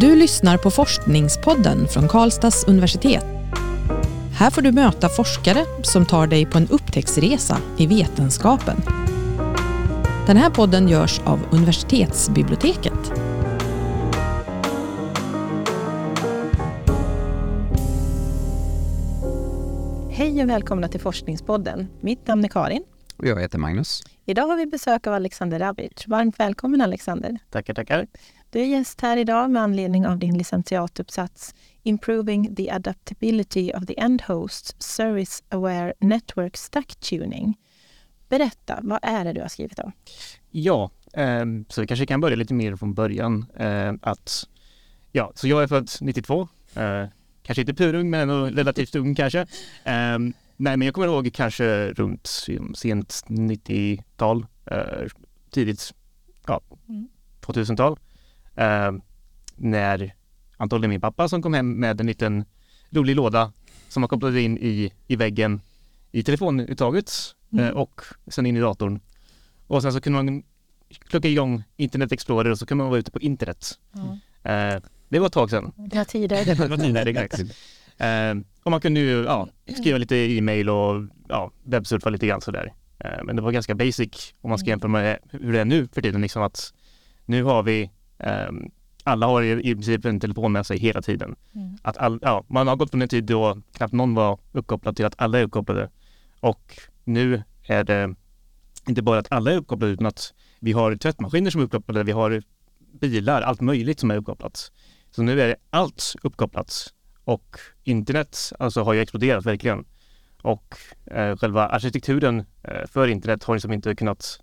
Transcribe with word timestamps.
Du 0.00 0.16
lyssnar 0.16 0.58
på 0.58 0.70
Forskningspodden 0.70 1.88
från 1.88 2.08
Karlstads 2.08 2.64
universitet. 2.68 3.24
Här 4.32 4.50
får 4.50 4.62
du 4.62 4.72
möta 4.72 5.08
forskare 5.08 5.64
som 5.82 6.06
tar 6.06 6.26
dig 6.26 6.46
på 6.46 6.58
en 6.58 6.68
upptäcktsresa 6.68 7.58
i 7.78 7.86
vetenskapen. 7.86 8.76
Den 10.26 10.36
här 10.36 10.50
podden 10.50 10.88
görs 10.88 11.20
av 11.24 11.40
universitetsbiblioteket. 11.52 13.12
Hej 20.10 20.42
och 20.42 20.48
välkomna 20.48 20.88
till 20.88 21.00
Forskningspodden. 21.00 21.88
Mitt 22.00 22.26
namn 22.26 22.44
är 22.44 22.48
Karin. 22.48 22.82
Och 23.16 23.26
jag 23.26 23.40
heter 23.40 23.58
Magnus. 23.58 24.02
Idag 24.24 24.46
har 24.46 24.56
vi 24.56 24.66
besök 24.66 25.06
av 25.06 25.14
Alexander 25.14 25.58
Rabic. 25.58 26.06
Varmt 26.06 26.40
välkommen 26.40 26.80
Alexander. 26.80 27.38
Tackar, 27.50 27.74
tackar. 27.74 28.06
Du 28.50 28.60
är 28.60 28.64
gäst 28.64 29.00
här 29.00 29.16
idag 29.16 29.50
med 29.50 29.62
anledning 29.62 30.06
av 30.06 30.18
din 30.18 30.38
licentiatuppsats 30.38 31.54
Improving 31.82 32.54
the 32.56 32.70
Adaptability 32.70 33.72
of 33.72 33.86
the 33.86 34.00
End 34.00 34.22
Host 34.22 34.82
Service 34.82 35.42
Aware 35.48 35.92
Network 36.00 36.56
Stack 36.56 36.96
Tuning. 36.96 37.58
Berätta, 38.28 38.78
vad 38.82 38.98
är 39.02 39.24
det 39.24 39.32
du 39.32 39.40
har 39.40 39.48
skrivit 39.48 39.78
om? 39.78 39.92
Ja, 40.50 40.90
eh, 41.12 41.44
så 41.68 41.80
vi 41.80 41.86
kanske 41.86 42.06
kan 42.06 42.20
börja 42.20 42.36
lite 42.36 42.54
mer 42.54 42.76
från 42.76 42.94
början. 42.94 43.46
Eh, 43.56 43.92
att, 44.02 44.48
ja, 45.12 45.32
så 45.34 45.48
jag 45.48 45.62
är 45.62 45.66
född 45.66 45.90
92. 46.00 46.48
Eh, 46.74 47.04
kanske 47.42 47.62
inte 47.62 47.74
purung, 47.74 48.10
men 48.10 48.20
ändå 48.20 48.44
relativt 48.44 48.94
ung 48.94 49.14
kanske. 49.14 49.40
Eh, 49.84 50.18
nej, 50.56 50.76
men 50.76 50.82
jag 50.82 50.94
kommer 50.94 51.06
ihåg 51.06 51.30
kanske 51.32 51.92
runt 51.92 52.26
sent 52.74 53.22
90-tal, 53.26 54.46
eh, 54.66 55.08
tidigt 55.50 55.94
ja, 56.46 56.60
2000-tal. 57.40 57.98
Eh, 58.56 58.92
när 59.56 60.14
antagligen 60.56 60.90
min 60.90 61.00
pappa 61.00 61.28
som 61.28 61.42
kom 61.42 61.54
hem 61.54 61.72
med 61.72 62.00
en 62.00 62.06
liten 62.06 62.44
rolig 62.90 63.16
låda 63.16 63.52
som 63.88 64.00
man 64.00 64.08
kopplade 64.08 64.40
in 64.42 64.58
i, 64.58 64.92
i 65.06 65.16
väggen 65.16 65.60
i 66.12 66.22
telefonuttaget 66.22 67.12
Mm. 67.52 67.64
eh, 67.64 67.70
och 67.70 68.00
sen 68.28 68.46
in 68.46 68.56
i 68.56 68.60
datorn. 68.60 69.00
Och 69.66 69.82
sen 69.82 69.92
så 69.92 70.00
kunde 70.00 70.22
man 70.22 70.42
plocka 71.10 71.28
igång 71.28 71.62
Internet 71.76 72.12
Explorer 72.12 72.50
och 72.50 72.58
så 72.58 72.66
kunde 72.66 72.84
man 72.84 72.90
vara 72.90 72.98
ute 73.00 73.10
på 73.10 73.20
internet. 73.20 73.78
Eh, 74.42 74.82
det 75.08 75.18
var 75.18 75.26
ett 75.26 75.32
tag 75.32 75.50
sedan. 75.50 75.72
Det 75.76 75.96
har 75.96 76.04
tidigare. 76.04 76.44
Det 76.54 76.68
var 76.68 76.76
tidigare, 76.76 77.10
exakt. 77.10 77.40
Och 78.62 78.70
man 78.70 78.80
kunde 78.80 79.00
ju 79.00 79.24
ja, 79.24 79.48
skriva 79.78 79.98
lite 79.98 80.16
e-mail 80.16 80.70
och 80.70 81.02
ja, 81.28 81.50
webbsurfa 81.64 82.10
lite 82.10 82.26
grann 82.26 82.40
sådär. 82.40 82.72
Men 83.24 83.36
det 83.36 83.42
var 83.42 83.52
ganska 83.52 83.74
basic 83.74 84.34
om 84.40 84.50
man 84.50 84.58
ska 84.58 84.68
jämföra 84.70 84.90
med 84.90 85.18
hur 85.30 85.52
det 85.52 85.60
är 85.60 85.64
nu 85.64 85.88
för 85.92 86.02
tiden. 86.02 86.20
Liksom 86.20 86.42
att 86.42 86.74
nu 87.24 87.42
har 87.42 87.62
vi 87.62 87.90
ehm, 88.18 88.70
alla 89.04 89.26
har 89.26 89.42
i 89.42 89.70
i 89.70 89.74
princip 89.74 90.04
en 90.04 90.20
telefon 90.20 90.52
med 90.52 90.66
sig 90.66 90.78
hela 90.78 91.02
tiden. 91.02 91.36
Mm. 91.54 91.76
Att 91.82 91.96
all, 91.96 92.18
ja, 92.22 92.44
man 92.48 92.68
har 92.68 92.76
gått 92.76 92.90
från 92.90 93.02
en 93.02 93.08
tid 93.08 93.24
då 93.24 93.62
knappt 93.72 93.92
någon 93.92 94.14
var 94.14 94.38
uppkopplad 94.52 94.96
till 94.96 95.04
att 95.04 95.14
alla 95.18 95.38
är 95.38 95.42
uppkopplade. 95.42 95.90
Och 96.40 96.80
nu 97.04 97.42
är 97.62 97.84
det 97.84 98.14
inte 98.88 99.02
bara 99.02 99.18
att 99.18 99.32
alla 99.32 99.52
är 99.52 99.56
uppkopplade 99.56 99.92
utan 99.92 100.06
att 100.06 100.34
vi 100.60 100.72
har 100.72 100.96
tvättmaskiner 100.96 101.50
som 101.50 101.60
är 101.60 101.64
uppkopplade, 101.64 102.02
vi 102.02 102.12
har 102.12 102.42
bilar, 103.00 103.42
allt 103.42 103.60
möjligt 103.60 104.00
som 104.00 104.10
är 104.10 104.16
uppkopplat. 104.16 104.72
Så 105.10 105.22
nu 105.22 105.40
är 105.40 105.56
allt 105.70 106.14
uppkopplat 106.22 106.92
och 107.24 107.58
internet 107.84 108.52
alltså 108.58 108.82
har 108.82 108.94
ju 108.94 109.00
exploderat 109.00 109.46
verkligen. 109.46 109.84
Och 110.42 110.76
eh, 111.06 111.36
själva 111.36 111.68
arkitekturen 111.68 112.44
eh, 112.62 112.86
för 112.86 113.08
internet 113.08 113.44
har 113.44 113.54
liksom 113.54 113.72
inte 113.72 113.94
kunnat 113.94 114.40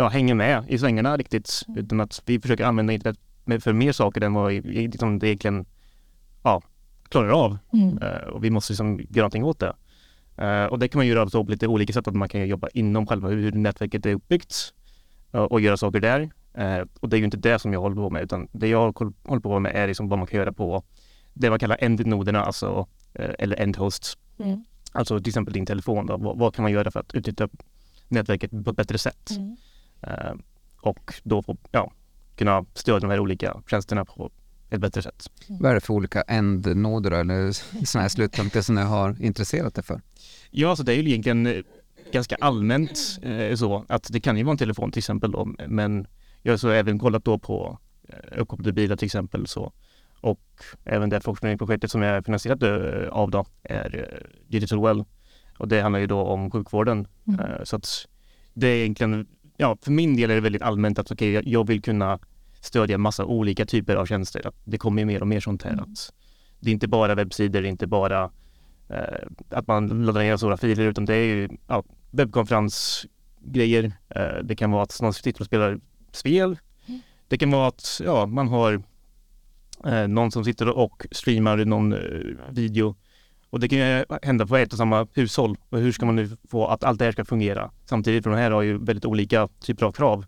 ja, 0.00 0.08
hänga 0.08 0.34
med 0.34 0.64
i 0.68 0.78
svängarna 0.78 1.16
riktigt 1.16 1.62
utan 1.76 2.00
att 2.00 2.22
vi 2.26 2.40
försöker 2.40 2.64
använda 2.64 2.92
internet 2.92 3.18
för 3.58 3.72
mer 3.72 3.92
saker 3.92 4.20
än 4.20 4.34
vad 4.34 4.52
liksom 4.52 5.18
det 5.18 5.28
egentligen 5.28 5.66
ja, 6.42 6.62
klarar 7.08 7.30
av. 7.30 7.58
Mm. 7.72 7.98
Eh, 7.98 8.28
och 8.28 8.44
vi 8.44 8.50
måste 8.50 8.72
liksom 8.72 9.00
göra 9.00 9.22
någonting 9.22 9.44
åt 9.44 9.58
det. 9.58 9.74
Eh, 10.36 10.64
och 10.64 10.78
det 10.78 10.88
kan 10.88 10.98
man 10.98 11.06
göra 11.06 11.26
på 11.26 11.42
lite 11.42 11.66
olika 11.66 11.92
sätt. 11.92 12.08
Att 12.08 12.14
man 12.14 12.28
kan 12.28 12.48
jobba 12.48 12.68
inom 12.74 13.06
själva 13.06 13.28
hur 13.28 13.52
nätverket 13.52 14.06
är 14.06 14.14
uppbyggt 14.14 14.74
eh, 15.32 15.40
och 15.40 15.60
göra 15.60 15.76
saker 15.76 16.00
där. 16.00 16.30
Och 17.00 17.08
det 17.08 17.16
är 17.16 17.18
ju 17.18 17.24
inte 17.24 17.36
det 17.36 17.58
som 17.58 17.72
jag 17.72 17.80
håller 17.80 17.96
på 17.96 18.10
med 18.10 18.22
utan 18.22 18.48
det 18.52 18.68
jag 18.68 18.98
håll- 18.98 19.12
håller 19.24 19.40
på 19.40 19.58
med 19.58 19.72
är 19.74 19.86
liksom 19.86 20.08
vad 20.08 20.18
man 20.18 20.26
kan 20.26 20.38
göra 20.38 20.52
på 20.52 20.82
det 21.34 21.50
man 21.50 21.58
kallar 21.58 21.78
endnoderna, 21.80 22.44
alltså 22.44 22.86
eller 23.14 23.60
endhosts. 23.60 24.18
Mm. 24.38 24.64
Alltså 24.92 25.18
till 25.18 25.28
exempel 25.30 25.54
din 25.54 25.66
telefon. 25.66 26.06
Då. 26.06 26.16
Vad, 26.16 26.38
vad 26.38 26.54
kan 26.54 26.62
man 26.62 26.72
göra 26.72 26.90
för 26.90 27.00
att 27.00 27.14
utnyttja 27.14 27.48
nätverket 28.08 28.50
på 28.64 28.70
ett 28.70 28.76
bättre 28.76 28.98
sätt? 28.98 29.30
Mm. 29.30 29.56
Eh, 30.02 30.32
och 30.80 31.14
då 31.22 31.56
ja, 31.70 31.92
kunna 32.36 32.64
stödja 32.74 33.00
de 33.00 33.10
här 33.10 33.20
olika 33.20 33.62
tjänsterna 33.70 34.04
på 34.04 34.30
ett 34.70 34.80
bättre 34.80 35.02
sätt. 35.02 35.30
Vad 35.48 35.70
är 35.70 35.74
det 35.74 35.80
för 35.80 35.94
olika 35.94 36.22
ändnoder 36.22 37.10
eller 37.10 37.52
sådana 37.86 38.02
här 38.02 38.08
slutpunkter 38.08 38.62
som 38.62 38.74
ni 38.74 38.82
har 38.82 39.22
intresserat 39.22 39.78
er 39.78 39.82
för? 39.82 40.00
Ja, 40.50 40.76
så 40.76 40.82
det 40.82 40.92
är 40.92 40.96
ju 40.96 41.08
egentligen 41.08 41.46
eh, 41.46 41.62
ganska 42.12 42.36
allmänt 42.40 43.18
eh, 43.22 43.54
så 43.56 43.84
att 43.88 44.08
det 44.12 44.20
kan 44.20 44.36
ju 44.36 44.44
vara 44.44 44.52
en 44.52 44.58
telefon 44.58 44.92
till 44.92 44.98
exempel 44.98 45.30
då, 45.30 45.54
men 45.68 46.06
jag 46.42 46.52
har 46.52 46.58
så 46.58 46.68
även 46.68 46.98
kollat 46.98 47.24
då 47.24 47.38
på 47.38 47.78
eh, 48.08 48.40
uppkopplade 48.40 48.72
bilar 48.72 48.96
till 48.96 49.06
exempel 49.06 49.46
så 49.46 49.72
och 50.20 50.64
även 50.84 51.10
det 51.10 51.20
forskningsprojektet 51.20 51.90
som 51.90 52.02
jag 52.02 52.16
är 52.16 52.22
finansierat 52.22 52.62
eh, 52.62 53.08
av 53.08 53.30
då 53.30 53.46
är 53.62 54.22
Digital 54.48 54.82
Well 54.82 55.04
och 55.58 55.68
det 55.68 55.80
handlar 55.80 56.00
ju 56.00 56.06
då 56.06 56.20
om 56.20 56.50
sjukvården 56.50 57.06
Mm. 57.38 57.66
Så 57.66 57.76
att 57.76 58.06
det 58.54 58.66
är 58.66 58.76
egentligen, 58.76 59.26
ja 59.60 59.76
för 59.82 59.90
min 59.90 60.16
del 60.16 60.30
är 60.30 60.34
det 60.34 60.40
väldigt 60.40 60.62
allmänt 60.62 60.98
att 60.98 61.12
okej 61.12 61.32
jag, 61.32 61.46
jag 61.46 61.66
vill 61.66 61.82
kunna 61.82 62.18
stödja 62.60 62.98
massa 62.98 63.24
olika 63.24 63.66
typer 63.66 63.96
av 63.96 64.06
tjänster. 64.06 64.52
Det 64.64 64.78
kommer 64.78 65.02
ju 65.02 65.06
mer 65.06 65.20
och 65.20 65.28
mer 65.28 65.40
sånt 65.40 65.62
här. 65.62 65.72
Mm. 65.72 65.84
Att 65.84 66.12
det 66.60 66.70
är 66.70 66.72
inte 66.72 66.88
bara 66.88 67.14
webbsidor, 67.14 67.62
det 67.62 67.68
är 67.68 67.70
inte 67.70 67.86
bara 67.86 68.30
eh, 68.88 69.28
att 69.50 69.66
man 69.66 70.04
laddar 70.04 70.20
ner 70.20 70.36
stora 70.36 70.56
filer 70.56 70.84
utan 70.84 71.04
det 71.04 71.14
är 71.14 71.24
ju 71.24 71.48
ja, 71.66 71.84
webbkonferensgrejer. 72.10 73.92
Eh, 74.08 74.44
det 74.44 74.56
kan 74.56 74.70
vara 74.70 74.82
att 74.82 75.00
någon 75.02 75.14
sitter 75.14 75.40
och 75.40 75.46
spelar 75.46 75.80
spel. 76.12 76.58
Mm. 76.86 77.00
Det 77.28 77.38
kan 77.38 77.50
vara 77.50 77.68
att 77.68 78.00
ja, 78.04 78.26
man 78.26 78.48
har 78.48 78.82
eh, 79.86 80.08
någon 80.08 80.30
som 80.30 80.44
sitter 80.44 80.68
och 80.68 81.06
streamar 81.10 81.56
någon 81.64 81.92
eh, 81.92 81.98
video. 82.50 82.96
Och 83.50 83.60
det 83.60 83.68
kan 83.68 83.78
ju 83.78 84.04
hända 84.22 84.46
på 84.46 84.56
ett 84.56 84.72
och 84.72 84.78
samma 84.78 85.06
hushåll. 85.14 85.56
Och 85.68 85.78
hur 85.78 85.92
ska 85.92 86.06
man 86.06 86.16
nu 86.16 86.36
få 86.48 86.66
att 86.66 86.84
allt 86.84 86.98
det 86.98 87.04
här 87.04 87.12
ska 87.12 87.24
fungera? 87.24 87.70
Samtidigt 87.88 88.22
för 88.24 88.30
de 88.30 88.36
här 88.36 88.50
har 88.50 88.62
ju 88.62 88.78
väldigt 88.84 89.04
olika 89.04 89.48
typer 89.60 89.86
av 89.86 89.92
krav 89.92 90.24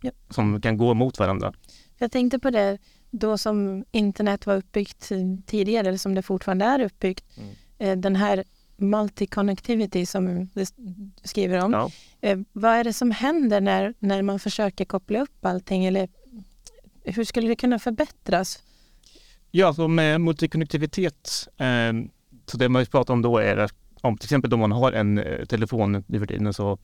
Ja. 0.00 0.10
som 0.30 0.60
kan 0.60 0.76
gå 0.76 0.94
mot 0.94 1.18
varandra. 1.18 1.52
Jag 1.98 2.12
tänkte 2.12 2.38
på 2.38 2.50
det 2.50 2.78
då 3.10 3.38
som 3.38 3.84
internet 3.92 4.46
var 4.46 4.56
uppbyggt 4.56 5.12
tidigare, 5.46 5.88
eller 5.88 5.98
som 5.98 6.14
det 6.14 6.22
fortfarande 6.22 6.64
är 6.64 6.80
uppbyggt. 6.80 7.24
Mm. 7.36 7.54
Eh, 7.78 7.96
Den 7.96 8.16
här 8.16 8.44
multi-connectivity 8.76 10.04
som 10.06 10.48
du 10.54 10.64
skriver 11.24 11.64
om. 11.64 11.72
Ja. 11.72 11.90
Eh, 12.20 12.38
Vad 12.52 12.72
är 12.72 12.84
det 12.84 12.92
som 12.92 13.10
händer 13.10 13.60
när, 13.60 13.94
när 13.98 14.22
man 14.22 14.38
försöker 14.38 14.84
koppla 14.84 15.20
upp 15.20 15.44
allting? 15.44 15.84
Eller 15.84 16.08
hur 17.04 17.24
skulle 17.24 17.48
det 17.48 17.56
kunna 17.56 17.78
förbättras? 17.78 18.62
Ja, 19.50 19.74
så 19.74 19.88
med 19.88 20.20
multikonnektivitet, 20.20 21.48
eh, 21.56 21.92
så 22.46 22.56
det 22.56 22.68
man 22.68 22.86
pratar 22.86 23.14
om 23.14 23.22
då 23.22 23.38
är 23.38 23.56
att 23.56 23.74
om 24.00 24.16
till 24.16 24.26
exempel 24.26 24.54
om 24.54 24.60
man 24.60 24.72
har 24.72 24.92
en 24.92 25.18
eh, 25.18 25.44
telefon 25.44 26.04
nu 26.06 26.18
för 26.18 26.26
tiden 26.26 26.54
så 26.54 26.78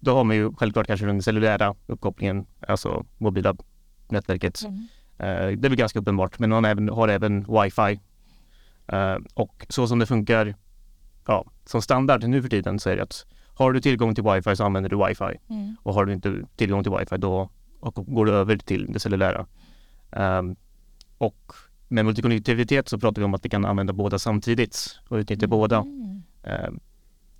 då 0.00 0.14
har 0.14 0.24
man 0.24 0.36
ju 0.36 0.52
självklart 0.52 0.86
kanske 0.86 1.06
den 1.06 1.22
cellulära 1.22 1.74
uppkopplingen, 1.86 2.46
alltså 2.68 3.06
mobila 3.18 3.56
nätverket. 4.08 4.64
Eh, 4.64 4.76
det 5.18 5.66
är 5.66 5.68
väl 5.68 5.76
ganska 5.76 5.98
uppenbart, 5.98 6.38
men 6.38 6.50
man 6.50 6.64
även, 6.64 6.88
har 6.88 7.08
även 7.08 7.46
wifi. 7.48 8.00
Eh, 8.86 9.16
och 9.34 9.66
så 9.68 9.88
som 9.88 9.98
det 9.98 10.06
funkar, 10.06 10.54
ja, 11.26 11.44
som 11.64 11.82
standard 11.82 12.24
nu 12.24 12.42
för 12.42 12.48
tiden 12.48 12.78
så 12.78 12.90
är 12.90 12.96
det 12.96 13.02
att 13.02 13.26
har 13.54 13.72
du 13.72 13.80
tillgång 13.80 14.14
till 14.14 14.24
wifi 14.24 14.56
så 14.56 14.64
använder 14.64 14.90
du 14.90 15.06
wifi. 15.06 15.38
Och 15.82 15.94
har 15.94 16.04
du 16.04 16.12
inte 16.12 16.42
tillgång 16.56 16.82
till 16.82 16.92
wifi 16.92 17.16
då 17.16 17.50
går 17.94 18.26
du 18.26 18.32
över 18.32 18.56
till 18.56 18.92
det 18.92 19.00
cellulära. 19.00 19.46
Ehm, 20.12 20.56
och 21.18 21.52
med 21.88 22.04
multikonnektivitet 22.04 22.88
så 22.88 22.98
pratar 22.98 23.22
vi 23.22 23.24
om 23.24 23.34
att 23.34 23.44
vi 23.44 23.48
kan 23.48 23.64
använda 23.64 23.92
båda 23.92 24.18
samtidigt 24.18 24.98
och 25.08 25.16
utnyttja 25.16 25.46
båda. 25.46 25.84
Ehm, 26.42 26.80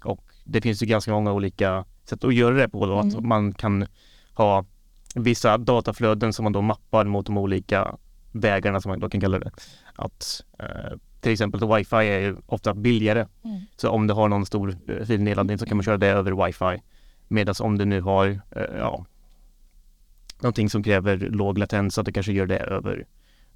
och 0.04 0.25
det 0.44 0.60
finns 0.60 0.82
ju 0.82 0.87
ganska 0.87 1.12
många 1.12 1.32
olika 1.32 1.84
sätt 2.04 2.25
att 2.25 2.34
göra 2.34 2.54
det 2.54 2.69
på 2.69 2.87
då. 2.87 2.98
Att 2.98 3.12
Mm. 3.14 3.28
man 3.28 3.52
kan 3.52 3.87
ha 4.34 4.64
vissa 5.14 5.58
dataflöden 5.58 6.32
som 6.32 6.43
man 6.44 6.52
då 6.52 6.62
mappar 6.62 7.04
mot 7.04 7.26
de 7.26 7.38
olika 7.38 7.96
vägarna 8.32 8.81
som 8.81 8.90
man 8.90 9.00
då 9.00 9.08
kan 9.08 9.20
kalla 9.20 9.38
det. 9.38 9.50
Att 9.94 10.44
eh, 10.58 10.96
till 11.20 11.32
exempel 11.32 11.60
wifi 11.76 11.96
är 11.96 12.20
ju 12.20 12.37
ofta 12.46 12.75
billigare. 12.75 13.26
Mm. 13.44 13.60
Så 13.76 13.90
om 13.90 14.06
du 14.06 14.14
har 14.14 14.28
någon 14.28 14.46
stor 14.46 14.76
eh, 14.88 15.04
filnedladdning 15.06 15.58
så 15.58 15.66
kan 15.66 15.76
man 15.76 15.84
köra 15.84 15.96
det 15.98 16.06
över 16.08 16.46
wifi. 16.46 16.82
Medan 17.28 17.54
om 17.60 17.78
du 17.78 17.84
nu 17.84 18.00
har 18.00 18.26
eh, 18.28 18.62
ja, 18.78 19.04
någonting 20.40 20.70
som 20.70 20.82
kräver 20.82 21.16
låg 21.16 21.58
latens 21.58 21.94
så 21.94 22.00
att 22.00 22.06
du 22.06 22.12
kanske 22.12 22.32
gör 22.32 22.46
det 22.46 22.58
över 22.58 23.06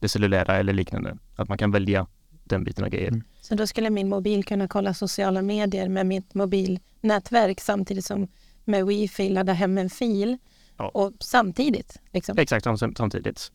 det 0.00 0.08
cellulära 0.08 0.56
eller 0.56 0.72
liknande. 0.72 1.16
Att 1.36 1.48
man 1.48 1.58
kan 1.58 1.70
välja 1.70 2.06
den 2.44 2.64
biten 2.64 2.84
av 2.84 2.90
grejer. 2.90 3.08
Mm. 3.08 3.22
Så 3.40 3.54
då 3.54 3.66
skulle 3.66 3.90
min 3.90 4.08
mobil 4.08 4.44
kunna 4.44 4.68
kolla 4.68 4.94
sociala 4.94 5.42
medier 5.42 5.88
med 5.88 6.06
mitt 6.06 6.34
mobilnätverk 6.34 7.60
samtidigt 7.60 8.04
som 8.04 8.28
med 8.64 8.86
wifi 8.86 9.28
ladda 9.28 9.52
hem 9.52 9.78
en 9.78 9.90
fil. 9.90 10.38
Och 10.92 11.12
samtidigt? 11.20 11.96
Liksom. 12.12 12.38
Exakt 12.38 12.64
sam- 12.64 12.94
samtidigt. 12.96 13.52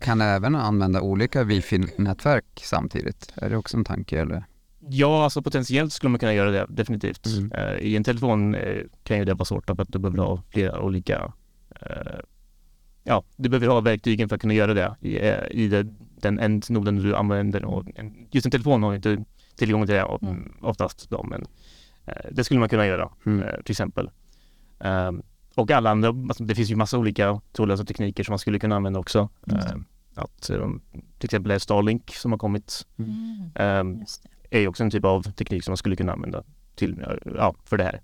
Kan 0.00 0.20
även 0.20 0.54
använda 0.54 1.00
olika 1.00 1.44
wifi-nätverk 1.44 2.44
samtidigt? 2.62 3.32
Är 3.34 3.50
det 3.50 3.56
också 3.56 3.76
en 3.76 3.84
tanke 3.84 4.20
eller? 4.20 4.44
Ja, 4.88 5.24
alltså 5.24 5.42
potentiellt 5.42 5.92
skulle 5.92 6.10
man 6.10 6.18
kunna 6.18 6.34
göra 6.34 6.50
det 6.50 6.66
definitivt. 6.68 7.26
Mm. 7.26 7.52
Eh, 7.52 7.74
I 7.78 7.96
en 7.96 8.04
telefon 8.04 8.54
eh, 8.54 8.82
kan 9.02 9.18
ju 9.18 9.24
det 9.24 9.34
vara 9.34 9.44
svårt 9.44 9.66
för 9.66 9.82
att 9.82 9.92
du 9.92 9.98
behöver 9.98 10.18
ha 10.18 10.42
flera 10.50 10.80
olika 10.80 11.32
eh, 11.80 12.18
Ja, 13.08 13.24
du 13.36 13.48
behöver 13.48 13.66
ha 13.66 13.80
verktygen 13.80 14.28
för 14.28 14.34
att 14.36 14.40
kunna 14.40 14.54
göra 14.54 14.74
det 14.74 14.96
i, 15.00 15.16
eh, 15.28 15.44
i 15.50 15.68
det, 15.68 15.86
den 16.20 16.38
ändnoden 16.38 16.96
du 16.96 17.16
använder 17.16 17.64
och 17.64 17.84
just 18.30 18.46
en 18.46 18.50
telefon 18.50 18.82
har 18.82 18.94
inte 18.94 19.24
tillgång 19.56 19.86
till 19.86 19.94
det 19.94 20.18
Mm. 20.22 20.52
oftast 20.60 21.10
då, 21.10 21.22
men 21.22 21.46
eh, 22.06 22.14
det 22.32 22.44
skulle 22.44 22.60
man 22.60 22.68
kunna 22.68 22.86
göra 22.86 23.10
Mm. 23.26 23.42
eh, 23.42 23.54
till 23.64 23.72
exempel. 23.72 24.10
Ehm, 24.80 25.22
och 25.54 25.70
alla 25.70 25.90
andra, 25.90 26.08
alltså, 26.08 26.44
det 26.44 26.54
finns 26.54 26.70
ju 26.70 26.76
massa 26.76 26.98
olika 26.98 27.40
trådlösa 27.52 27.84
tekniker 27.84 28.24
som 28.24 28.32
man 28.32 28.38
skulle 28.38 28.58
kunna 28.58 28.76
använda 28.76 29.00
också. 29.00 29.28
Mm. 29.46 29.60
Ehm, 29.60 29.84
att, 30.14 30.50
eh, 30.50 30.68
till 31.18 31.26
exempel 31.26 31.50
är 31.50 31.58
Starlink 31.58 32.14
som 32.14 32.32
har 32.32 32.38
kommit. 32.38 32.86
Mm. 32.98 33.50
Ehm, 33.54 34.04
är 34.50 34.60
ju 34.60 34.68
också 34.68 34.84
en 34.84 34.90
typ 34.90 35.04
av 35.04 35.22
teknik 35.22 35.64
som 35.64 35.72
man 35.72 35.76
skulle 35.76 35.96
kunna 35.96 36.12
använda 36.12 36.42
till, 36.74 37.04
ja, 37.36 37.54
för 37.64 37.76
det 37.76 37.84
här. 37.84 38.00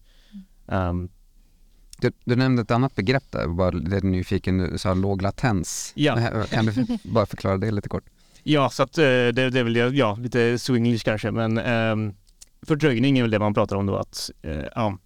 Du, 2.03 2.13
du 2.25 2.37
nämnde 2.37 2.63
ett 2.63 2.71
annat 2.71 2.95
begrepp 2.95 3.25
där, 3.31 3.49
bara 3.49 3.71
lite 3.71 4.07
nyfiken, 4.07 4.59
du 4.59 4.79
sa 4.79 4.95
låg 4.95 5.23
latens. 5.23 5.93
Ja. 5.95 6.45
Kan 6.51 6.67
du 6.67 6.99
bara 7.05 7.27
förklara 7.27 7.57
det 7.57 7.71
lite 7.71 7.89
kort? 7.89 8.05
ja, 8.43 8.71
så 8.71 8.83
att 8.83 8.99
eh, 8.99 9.05
det, 9.05 9.33
det 9.33 9.59
är 9.59 9.65
väl 9.65 9.97
ja, 9.97 10.19
lite 10.21 10.59
swinglish 10.59 11.05
kanske, 11.05 11.31
men 11.31 11.59
um, 11.59 12.15
fördröjning 12.63 13.19
är 13.19 13.23
väl 13.23 13.31
det 13.31 13.39
man 13.39 13.55
pratar 13.55 13.77
om 13.77 13.87
då 13.87 13.97
att 13.97 14.31
eh, 14.43 14.65
ja, 14.75 14.99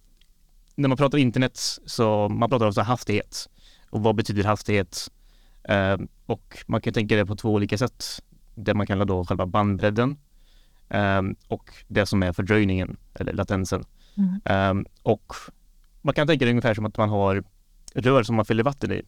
när 0.75 0.87
man 0.87 0.97
pratar 0.97 1.17
internet 1.17 1.59
så 1.85 2.29
man 2.29 2.49
pratar 2.49 2.65
om 2.65 2.73
så 2.73 2.81
hastighet. 2.81 3.49
Och 3.89 4.03
vad 4.03 4.15
betyder 4.15 4.43
hastighet? 4.43 5.11
Ehm, 5.63 6.07
och 6.25 6.57
man 6.67 6.81
kan 6.81 6.93
tänka 6.93 7.15
det 7.15 7.25
på 7.25 7.35
två 7.35 7.53
olika 7.53 7.77
sätt. 7.77 8.05
Det 8.55 8.73
man 8.73 8.87
kallar 8.87 9.05
då 9.05 9.25
själva 9.25 9.45
bandbredden 9.45 10.17
ehm, 10.89 11.35
och 11.47 11.71
det 11.87 12.05
som 12.05 12.23
är 12.23 12.33
fördröjningen 12.33 12.97
eller 13.13 13.33
latensen. 13.33 13.83
Mm. 14.17 14.41
Ehm, 14.45 14.85
och 15.03 15.33
man 16.07 16.13
kan 16.15 16.27
tänka 16.27 16.45
det 16.45 16.51
ungefär 16.51 16.73
som 16.73 16.85
att 16.85 16.97
man 16.97 17.09
har 17.09 17.43
rör 17.93 18.23
som 18.23 18.35
man 18.35 18.45
fyller 18.45 18.63
vatten 18.63 18.91
i. 18.91 19.01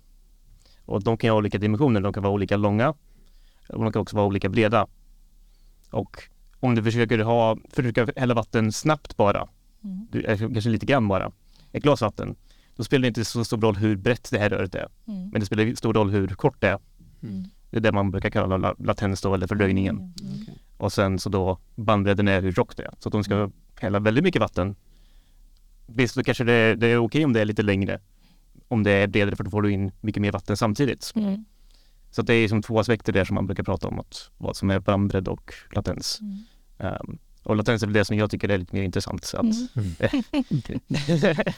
Och 0.86 1.04
de 1.04 1.18
kan 1.18 1.30
ha 1.30 1.38
olika 1.38 1.57
dimensioner, 1.57 2.01
de 2.01 2.13
kan 2.13 2.24
vara 2.24 2.34
olika 2.34 2.57
långa 2.57 2.90
och 3.69 3.84
de 3.84 3.92
kan 3.92 4.01
också 4.01 4.16
vara 4.16 4.25
olika 4.25 4.50
breda. 4.50 4.88
Och 5.92 6.24
om 6.60 6.75
du 6.75 6.84
försöker 6.84 7.19
ha, 7.19 7.57
försöker 7.74 8.13
hälla 8.19 8.34
vatten 8.34 8.72
snabbt 8.72 9.18
bara, 9.18 9.48
Mm. 9.84 10.07
du, 10.12 10.22
eh, 10.22 10.38
kanske 10.38 10.69
lite 10.69 10.86
grann 10.86 11.07
bara, 11.07 11.31
ett 11.72 11.84
glas 11.84 12.01
vatten, 12.01 12.36
då 12.75 12.84
spelar 12.84 13.02
det 13.02 13.07
inte 13.07 13.25
så 13.25 13.45
stor 13.45 13.62
roll 13.62 13.75
hur 13.75 13.95
brett 13.95 14.31
det 14.31 14.40
här 14.40 14.50
röret 14.50 14.75
är. 14.75 14.88
Mm. 15.07 15.30
Men 15.30 15.40
det 15.40 15.45
spelar 15.45 15.75
stor 15.75 15.94
roll 15.94 16.10
hur 16.10 16.28
kort 16.28 16.62
det 16.62 16.68
är. 16.68 16.80
Mm. 17.24 17.44
Det 17.69 17.78
är 17.78 17.81
det 17.81 17.92
man 17.92 18.12
brukar 18.12 18.30
kalla 18.30 18.57
la- 18.57 18.75
latens 18.80 19.22
då, 19.22 19.34
eller 19.34 19.48
fördröjningen. 19.48 19.95
Mm. 19.95 20.13
Och 20.78 20.94
sen 20.94 21.19
så 21.19 21.30
då 21.30 21.57
bandbredden 21.75 22.28
är 22.28 22.42
hur 22.42 22.52
tjockt 22.54 22.78
det 22.78 22.84
är. 22.84 22.94
Så 23.00 23.10
att 23.10 23.13
de 23.13 23.24
ska 23.24 23.50
hälla 23.80 24.00
väldigt 24.00 24.24
mycket 24.24 24.42
vatten. 24.42 24.75
Visst, 25.96 26.16
då 26.16 26.24
kanske 26.24 26.44
det, 26.44 26.76
det 26.76 26.88
är 26.88 26.98
okej 26.98 27.26
om 27.26 27.34
det 27.34 27.42
är 27.42 27.46
lite 27.46 27.64
längre. 27.64 28.00
Om 28.68 28.84
det 28.84 28.92
är 28.92 29.08
bredare 29.08 29.36
för 29.36 29.44
då 29.44 29.52
får 29.52 29.62
du 29.62 29.72
in 29.72 29.92
mycket 30.02 30.22
mer 30.22 30.32
vatten 30.32 30.58
samtidigt. 30.58 31.12
Mm. 31.16 31.46
Så 32.12 32.22
att 32.22 32.28
det 32.28 32.34
är 32.34 32.48
som 32.48 32.62
två 32.62 32.80
aspekter 32.80 33.14
där 33.14 33.26
som 33.26 33.36
man 33.36 33.46
brukar 33.46 33.64
prata 33.64 33.88
om. 33.88 34.00
Att 34.00 34.30
vad 34.38 34.56
som 34.56 34.70
är 34.70 34.80
bandbredd 34.80 35.28
och 35.28 35.54
latens. 35.72 36.20
Mm. 36.22 36.38
Ehm, 36.80 37.18
och 37.44 37.56
latens 37.56 37.84
är 37.84 37.88
väl 37.88 37.94
det 37.94 38.06
som 38.06 38.18
jag 38.18 38.32
tycker 38.32 38.50
är 38.50 38.58
lite 38.58 38.76
mer 38.76 38.84
intressant. 38.84 39.26
Så 39.26 39.38
att, 39.38 39.46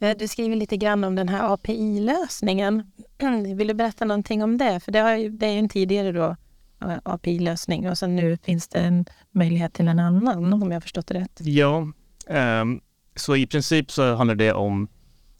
Eh, 0.00 0.16
Du 0.18 0.28
skriver 0.28 0.56
lite 0.56 0.76
grann 0.76 1.04
om 1.04 1.14
den 1.14 1.28
här 1.28 1.54
API-lösningen. 1.54 2.92
Vill 3.56 3.68
du 3.68 3.74
berätta 3.74 4.04
någonting 4.04 4.42
om 4.42 4.58
det? 4.58 4.80
För 4.80 4.92
det, 4.92 4.98
har 4.98 5.16
ju, 5.16 5.30
det 5.30 5.46
är 5.46 5.52
ju 5.52 5.58
en 5.58 5.68
tidigare 5.68 6.12
då, 6.12 6.36
eh, 6.80 6.98
API-lösning 7.02 7.90
och 7.90 7.98
sen 7.98 8.16
nu 8.16 8.36
finns 8.36 8.68
det 8.68 8.78
en 8.78 9.04
möjlighet 9.30 9.72
till 9.72 9.88
en 9.88 9.98
annan 9.98 10.52
om 10.52 10.62
jag 10.62 10.76
har 10.76 10.80
förstått 10.80 11.06
det 11.06 11.14
rätt. 11.14 11.40
Ja, 11.40 11.92
ehm, 12.26 12.80
så 13.16 13.36
i 13.36 13.46
princip 13.46 13.90
så 13.90 14.14
handlar 14.14 14.34
det 14.34 14.52
om 14.52 14.88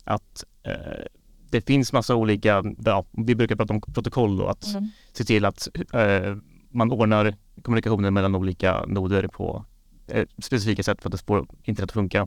att 0.04 0.44
eh, 0.62 1.04
det 1.50 1.60
finns 1.66 1.92
massa 1.92 2.14
olika, 2.14 2.62
ja, 2.84 3.04
vi 3.12 3.34
brukar 3.34 3.56
prata 3.56 3.72
om 3.74 3.80
protokoll 3.80 4.36
då, 4.36 4.46
att 4.46 4.66
Mm. 4.74 4.88
se 5.12 5.24
till 5.24 5.44
att 5.44 5.68
eh, 5.92 6.36
man 6.70 6.92
ordnar 6.92 7.34
kommunikationen 7.62 8.14
mellan 8.14 8.34
olika 8.34 8.84
noder 8.86 9.26
på 9.28 9.64
eh, 10.06 10.26
specifika 10.42 10.82
sätt 10.82 11.02
för 11.02 11.14
att 11.14 11.20
få 11.20 11.46
internet 11.64 11.90
att 11.90 11.94
funka. 11.94 12.26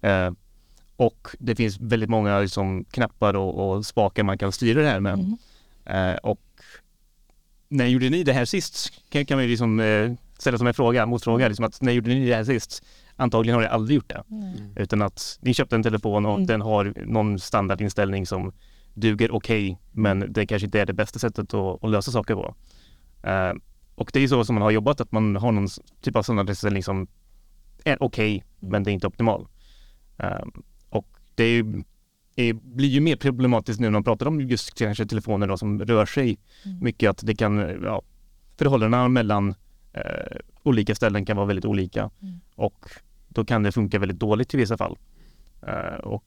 Eh, 0.00 0.30
och 0.96 1.28
det 1.38 1.54
finns 1.56 1.80
väldigt 1.80 2.10
många 2.10 2.40
liksom, 2.40 2.84
knappar 2.84 3.34
och, 3.36 3.70
och 3.76 3.86
spakar 3.86 4.22
man 4.22 4.38
kan 4.38 4.52
styra 4.52 4.82
det 4.82 4.88
här 4.88 5.00
med. 5.00 5.14
Mm. 5.14 5.36
Eh, 5.84 6.16
och 6.16 6.40
när 7.68 7.86
gjorde 7.86 8.10
ni 8.10 8.22
det 8.24 8.32
här 8.32 8.44
sist? 8.44 8.92
Kan, 9.08 9.26
kan 9.26 9.42
ju 9.42 9.48
liksom, 9.48 9.80
eh, 9.80 10.12
ställa 10.40 10.58
som 10.58 10.66
en 10.66 10.74
fråga, 10.74 11.06
motfråga, 11.06 11.48
liksom 11.48 11.64
att 11.64 11.80
när 11.82 11.92
gjorde 11.92 12.08
ni 12.10 12.28
det 12.28 12.34
här 12.34 12.44
sist? 12.44 12.84
Antagligen 13.16 13.54
har 13.54 13.62
ni 13.62 13.68
aldrig 13.68 13.94
gjort 13.96 14.08
det. 14.08 14.22
Mm. 14.30 14.76
Utan 14.76 15.02
att 15.02 15.38
ni 15.42 15.54
köpte 15.54 15.76
en 15.76 15.82
telefon 15.82 16.26
och 16.26 16.34
Mm. 16.34 16.46
den 16.46 16.60
har 16.60 16.94
någon 17.06 17.38
standardinställning 17.38 18.26
som 18.26 18.52
duger 18.94 19.34
okej, 19.34 19.80
men 19.92 20.32
det 20.32 20.46
kanske 20.46 20.66
inte 20.66 20.80
är 20.80 20.86
det 20.86 20.92
bästa 20.92 21.18
sättet 21.18 21.54
att, 21.54 21.84
att 21.84 21.90
lösa 21.90 22.10
saker 22.10 22.34
på. 22.34 22.54
Eh, 23.22 23.52
och 23.94 24.10
det 24.12 24.18
är 24.18 24.20
ju 24.20 24.28
så 24.28 24.44
som 24.44 24.54
man 24.54 24.62
har 24.62 24.70
jobbat, 24.70 25.00
att 25.00 25.12
man 25.12 25.36
har 25.36 25.52
någon 25.52 25.68
typ 26.02 26.16
av 26.16 26.22
standardinställning 26.22 26.82
som 26.82 27.06
är 27.84 28.02
okej, 28.02 28.44
men 28.60 28.82
det 28.82 28.90
är 28.90 28.92
inte 28.92 29.06
optimal. 29.06 29.46
Eh, 30.18 30.44
och 30.90 31.06
det 31.34 31.44
är 31.44 31.50
ju, 31.52 31.82
är, 32.36 32.52
blir 32.52 32.88
ju 32.88 33.00
mer 33.00 33.16
problematiskt 33.16 33.80
nu 33.80 33.86
när 33.86 33.90
man 33.90 34.04
pratar 34.04 34.26
om 34.26 34.40
just 34.40 34.74
kanske 34.78 35.06
telefoner 35.06 35.46
då, 35.46 35.56
som 35.56 35.80
rör 35.80 36.06
sig 36.06 36.38
Mm. 36.64 36.78
mycket, 36.84 37.10
att 37.10 37.26
det 37.26 37.34
kan, 37.34 37.58
ja, 37.84 38.02
förhållandena 38.58 39.08
mellan 39.08 39.54
eh, 39.92 40.36
olika 40.62 40.94
ställen 40.94 41.24
kan 41.24 41.36
vara 41.36 41.46
väldigt 41.46 41.64
olika. 41.64 42.10
Mm. 42.22 42.40
Och 42.54 42.86
då 43.28 43.44
kan 43.44 43.62
det 43.62 43.72
funka 43.72 43.98
väldigt 43.98 44.18
dåligt 44.18 44.54
i 44.54 44.56
vissa 44.56 44.76
fall. 44.76 44.98
Eh, 45.66 45.94
och 45.94 46.24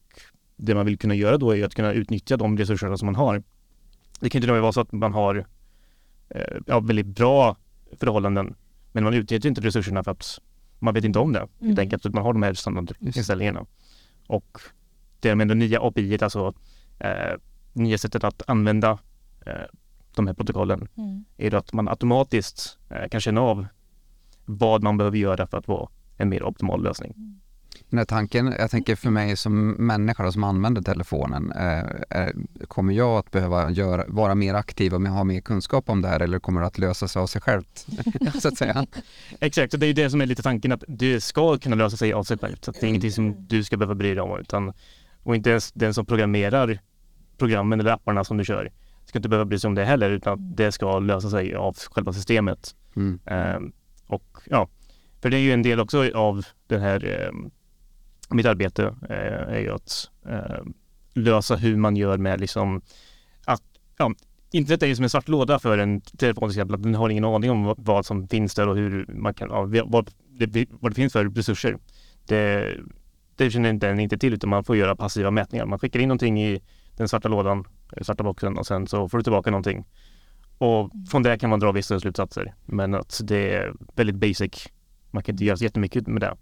det 0.56 0.74
man 0.74 0.86
vill 0.86 0.98
kunna 0.98 1.14
göra 1.14 1.38
då 1.38 1.56
är 1.56 1.64
att 1.64 1.74
kunna 1.74 1.92
utnyttja 1.92 2.36
de 2.36 2.58
resurserna 2.58 2.96
som 2.96 3.06
man 3.06 3.14
har. 3.14 3.42
Det 4.20 4.30
kan 4.30 4.40
till 4.40 4.50
och 4.50 4.54
med 4.54 4.62
vara 4.62 4.72
så 4.72 4.80
att 4.80 4.92
man 4.92 5.12
har 5.12 5.44
eh, 6.28 6.56
ja, 6.66 6.80
väldigt 6.80 7.06
bra 7.06 7.56
förhållanden 8.00 8.54
men 8.92 9.04
man 9.04 9.14
utnyttjar 9.14 9.48
inte 9.48 9.60
resurserna 9.60 10.04
för 10.04 10.10
att 10.10 10.40
man 10.78 10.94
vet 10.94 11.04
inte 11.04 11.18
om 11.18 11.32
det. 11.32 11.38
Helt 11.38 11.60
Mm. 11.62 11.78
enkelt 11.78 12.06
att 12.06 12.14
man 12.14 12.24
har 12.24 12.32
de 12.32 12.42
här 12.42 12.54
standardinställningarna. 12.54 13.66
Och 14.26 14.58
det 15.20 15.34
med 15.34 15.48
det 15.48 15.54
nya 15.54 15.80
API, 15.80 16.18
alltså 16.22 16.54
eh, 16.98 17.34
nya 17.72 17.98
sättet 17.98 18.24
att 18.24 18.42
använda 18.46 18.98
eh, 19.46 19.52
de 20.16 20.26
här 20.26 20.34
protokollen 20.34 20.88
Mm. 20.96 21.24
är 21.36 21.54
att 21.54 21.72
man 21.72 21.88
automatiskt 21.88 22.78
eh, 22.90 23.08
kan 23.08 23.20
känna 23.20 23.40
av 23.40 23.66
vad 24.44 24.82
man 24.82 24.96
behöver 24.96 25.18
göra 25.18 25.46
för 25.46 25.58
att 25.58 25.66
få 25.66 25.88
en 26.16 26.28
mer 26.28 26.42
optimal 26.42 26.82
lösning. 26.82 27.14
Den 27.90 27.98
här 27.98 28.04
tanken, 28.04 28.54
jag 28.58 28.70
tänker 28.70 28.96
för 28.96 29.10
mig 29.10 29.36
som 29.36 29.70
människa 29.70 30.32
som 30.32 30.44
använder 30.44 30.82
telefonen, 30.82 31.52
eh, 31.52 31.78
eh, 32.20 32.30
kommer 32.68 32.92
jag 32.92 33.18
att 33.18 33.30
behöva 33.30 33.70
göra, 33.70 34.04
vara 34.08 34.34
mer 34.34 34.54
aktiv 34.54 34.94
och 34.94 35.00
ha 35.00 35.24
mer 35.24 35.40
kunskap 35.40 35.90
om 35.90 36.02
det 36.02 36.08
här 36.08 36.20
eller 36.20 36.38
kommer 36.38 36.60
det 36.60 36.66
att 36.66 36.78
lösa 36.78 37.08
sig 37.08 37.22
av 37.22 37.26
sig 37.26 37.40
självt? 37.40 37.86
så 38.42 38.48
att 38.48 38.56
säga. 38.58 38.86
Exakt, 39.40 39.74
och 39.74 39.80
det 39.80 39.86
är 39.86 39.88
ju 39.88 39.92
det 39.94 40.10
som 40.10 40.20
är 40.20 40.26
lite 40.26 40.42
tanken 40.42 40.72
att 40.72 40.84
det 40.88 41.20
ska 41.20 41.58
kunna 41.58 41.76
lösa 41.76 41.96
sig 41.96 42.12
av 42.12 42.24
sig 42.24 42.38
självt. 42.38 42.64
Så 42.64 42.70
det 42.70 42.82
är 42.82 42.88
ingenting 42.88 43.12
som 43.12 43.46
du 43.46 43.64
ska 43.64 43.76
behöva 43.76 43.94
bry 43.94 44.14
dig 44.14 44.20
om. 44.22 44.40
Utan, 44.40 44.72
och 45.22 45.36
inte 45.36 45.50
ens 45.50 45.72
den 45.72 45.94
som 45.94 46.06
programmerar 46.06 46.78
programmen 47.38 47.80
eller 47.80 47.90
apparna 47.92 48.24
som 48.24 48.36
du 48.36 48.44
kör 48.44 48.70
ska 49.04 49.18
inte 49.18 49.28
behöva 49.28 49.44
bry 49.44 49.58
sig 49.58 49.68
om 49.68 49.74
det 49.74 49.84
heller 49.84 50.10
utan 50.10 50.54
det 50.54 50.72
ska 50.72 50.98
lösa 50.98 51.30
sig 51.30 51.54
av 51.54 51.76
själva 51.90 52.12
systemet. 52.12 52.74
Mm. 52.96 53.18
Ehm, 53.26 53.72
och 54.06 54.38
ja, 54.46 54.68
för 55.22 55.30
det 55.30 55.36
är 55.36 55.40
ju 55.40 55.52
en 55.52 55.62
del 55.62 55.80
också 55.80 56.10
av 56.14 56.46
den 56.66 56.80
här 56.80 57.04
ehm, 57.04 57.50
mitt 58.30 58.46
arbete 58.46 58.94
eh, 59.08 59.54
är 59.54 59.60
ju 59.60 59.70
att 59.70 60.10
ehm, 60.28 60.74
lösa 61.14 61.56
hur 61.56 61.76
man 61.76 61.96
gör 61.96 62.18
med 62.18 62.40
liksom 62.40 62.82
att 63.44 63.62
ja, 63.98 64.14
internet 64.52 64.82
är 64.82 64.86
ju 64.86 64.96
som 64.96 65.02
en 65.02 65.10
svart 65.10 65.28
låda 65.28 65.58
för 65.58 65.78
en 65.78 66.00
telefon 66.00 66.48
till 66.48 66.58
exempel. 66.58 66.74
att 66.74 66.82
Den 66.82 66.94
har 66.94 67.08
ingen 67.08 67.24
aning 67.24 67.50
om 67.50 67.64
vad, 67.64 67.76
vad 67.78 68.06
som 68.06 68.28
finns 68.28 68.54
där 68.54 68.68
och 68.68 68.76
hur 68.76 69.06
man 69.08 69.34
kan, 69.34 69.48
ja, 69.50 69.84
vad, 69.86 70.10
det, 70.38 70.68
vad 70.70 70.90
det 70.90 70.94
finns 70.94 71.12
för 71.12 71.24
resurser. 71.24 71.78
Det, 72.26 72.74
det 73.36 73.50
känner 73.50 73.70
inte 73.70 73.86
den 73.86 74.00
inte 74.00 74.18
till 74.18 74.34
utan 74.34 74.50
man 74.50 74.64
får 74.64 74.76
göra 74.76 74.96
passiva 74.96 75.30
mätningar. 75.30 75.66
Man 75.66 75.78
skickar 75.78 76.00
in 76.00 76.08
någonting 76.08 76.42
i 76.42 76.60
den 76.96 77.08
svarta 77.08 77.28
lådan, 77.28 77.64
eh, 77.96 78.02
svarta 78.02 78.24
boxen 78.24 78.58
och 78.58 78.66
sen 78.66 78.86
så 78.86 79.08
får 79.08 79.18
du 79.18 79.24
tillbaka 79.24 79.50
någonting. 79.50 79.84
Och 80.58 80.90
från 81.10 81.22
det 81.22 81.38
kan 81.38 81.50
man 81.50 81.60
dra 81.60 81.72
vissa 81.72 82.00
slutsatser. 82.00 82.54
Men 82.64 82.94
att 82.94 83.20
det 83.24 83.54
är 83.54 83.72
väldigt 83.94 84.16
basic. 84.16 84.68
Man 85.10 85.22
kan 85.22 85.32
inte 85.32 85.44
göra 85.44 85.56
så 85.56 85.64
jättemycket 85.64 86.06
med 86.06 86.22
det. 86.22 86.36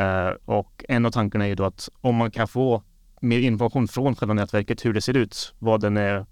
Uh, 0.00 0.36
och 0.44 0.84
en 0.88 1.06
av 1.06 1.10
tankarna 1.10 1.44
är 1.44 1.48
ju 1.48 1.54
då 1.54 1.64
att 1.64 1.88
om 2.00 2.16
man 2.16 2.30
kan 2.30 2.48
få 2.48 2.82
mer 3.20 3.40
information 3.40 3.88
från 3.88 4.16
själva 4.16 4.34
nätverket, 4.34 4.84
hur 4.84 4.92
det 4.92 5.00
ser 5.00 5.16
ut, 5.16 5.54
vad 5.58 5.80
den 5.80 5.96
är 5.96 6.26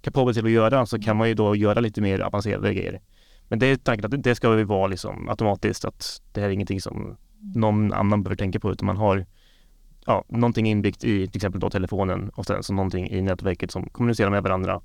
kapabel 0.00 0.34
till 0.34 0.44
att 0.44 0.50
göra, 0.50 0.86
så 0.86 0.98
kan 0.98 1.16
man 1.16 1.28
ju 1.28 1.34
då 1.34 1.56
göra 1.56 1.80
lite 1.80 2.00
mer 2.00 2.20
avancerade 2.20 2.74
grejer. 2.74 3.00
Men 3.48 3.58
det 3.58 3.66
är 3.66 3.76
tanken 3.76 4.14
att 4.14 4.22
det 4.22 4.34
ska 4.34 4.58
ju 4.58 4.64
vara 4.64 4.86
liksom 4.86 5.28
automatiskt, 5.28 5.84
att 5.84 6.22
det 6.32 6.40
här 6.40 6.48
är 6.48 6.52
ingenting 6.52 6.80
som 6.80 7.16
någon 7.54 7.92
annan 7.92 8.22
behöver 8.22 8.36
tänka 8.36 8.60
på, 8.60 8.72
utan 8.72 8.86
man 8.86 8.96
har 8.96 9.26
ja, 10.08 10.24
någonting 10.28 10.66
inbyggt 10.66 11.04
i 11.04 11.26
till 11.26 11.36
exempel 11.36 11.60
då 11.60 11.70
telefonen 11.70 12.28
och 12.28 12.46
sen 12.46 12.62
så 12.62 12.72
någonting 12.72 13.10
i 13.10 13.22
nätverket 13.22 13.70
som 13.70 13.88
kommunicerar 13.88 14.30
med 14.30 14.42
varandra. 14.42 14.80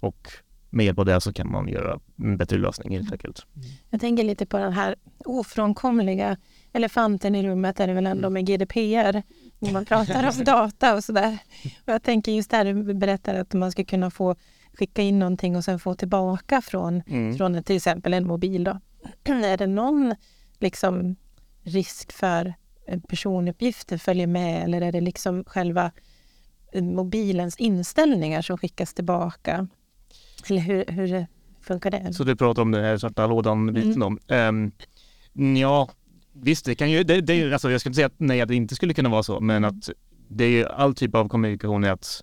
Och 0.00 0.28
med 0.70 0.86
hjälp 0.86 0.98
av 0.98 1.04
det 1.04 1.20
så 1.20 1.32
kan 1.32 1.50
man 1.50 1.68
göra 1.68 2.00
en 2.16 2.36
bättre 2.36 2.58
lösning 2.58 2.96
helt 2.96 3.12
enkelt. 3.12 3.46
Jag 3.90 4.00
tänker 4.00 4.24
lite 4.24 4.46
på 4.46 4.58
den 4.58 4.72
här 4.72 4.96
ofrånkomliga 5.24 6.36
elefanten 6.72 7.34
i 7.34 7.42
rummet 7.42 7.80
är 7.80 7.86
det 7.86 7.92
väl 7.94 8.06
ändå 8.06 8.30
med 8.30 8.46
GDPR. 8.46 9.22
När 9.58 9.72
man 9.72 9.84
pratar 9.84 10.28
om 10.38 10.44
data 10.44 10.94
och 10.94 11.04
sådär. 11.04 11.38
Och 11.86 11.92
jag 11.92 12.02
tänker 12.02 12.32
just 12.32 12.50
där 12.50 12.64
du 12.64 12.94
berättar 12.94 13.34
att 13.34 13.52
man 13.52 13.72
ska 13.72 13.84
kunna 13.84 14.10
få 14.10 14.36
skicka 14.72 15.02
in 15.02 15.18
någonting 15.18 15.56
och 15.56 15.64
sen 15.64 15.78
få 15.78 15.94
tillbaka 15.94 16.62
från, 16.62 17.02
Mm. 17.06 17.36
från 17.36 17.62
till 17.62 17.76
exempel 17.76 18.14
en 18.14 18.26
mobil. 18.26 18.64
Då. 18.64 18.80
är 19.24 19.56
det 19.56 19.66
någon 19.66 20.14
liksom, 20.58 21.16
risk 21.62 22.12
för 22.12 22.54
personuppgifter 23.08 23.98
följer 23.98 24.26
med 24.26 24.64
eller 24.64 24.80
är 24.80 24.92
det 24.92 25.00
liksom 25.00 25.44
själva 25.46 25.90
eh, 26.72 26.82
mobilens 26.82 27.56
inställningar 27.56 28.42
som 28.42 28.58
skickas 28.58 28.94
tillbaka? 28.94 29.68
Eller 30.48 30.60
hur, 30.60 30.84
hur 30.88 31.26
funkar 31.60 31.90
det? 31.90 32.12
Så 32.14 32.24
du 32.24 32.36
pratar 32.36 32.62
om 32.62 32.70
den 32.70 32.84
här 32.84 32.98
svarta 32.98 33.26
lådan-biten 33.26 34.02
Mm. 34.02 34.18
då. 34.26 34.34
Um, 34.34 34.72
ja, 35.56 35.88
visst 36.32 36.64
det 36.64 36.74
kan 36.74 36.90
ju, 36.90 37.04
det, 37.04 37.20
det 37.20 37.52
alltså 37.52 37.70
jag 37.70 37.80
ska 37.80 37.88
inte 37.88 37.94
säga 37.96 38.06
att 38.06 38.14
nej 38.16 38.40
att 38.40 38.48
det 38.48 38.54
inte 38.54 38.74
skulle 38.74 38.94
kunna 38.94 39.08
vara 39.08 39.22
så, 39.22 39.40
men 39.40 39.56
Mm. 39.64 39.68
att 39.78 39.90
det 40.28 40.44
är 40.44 40.48
ju 40.48 40.66
all 40.66 40.94
typ 40.94 41.14
av 41.14 41.28
kommunikation 41.28 41.84
är 41.84 41.90
att 41.92 42.22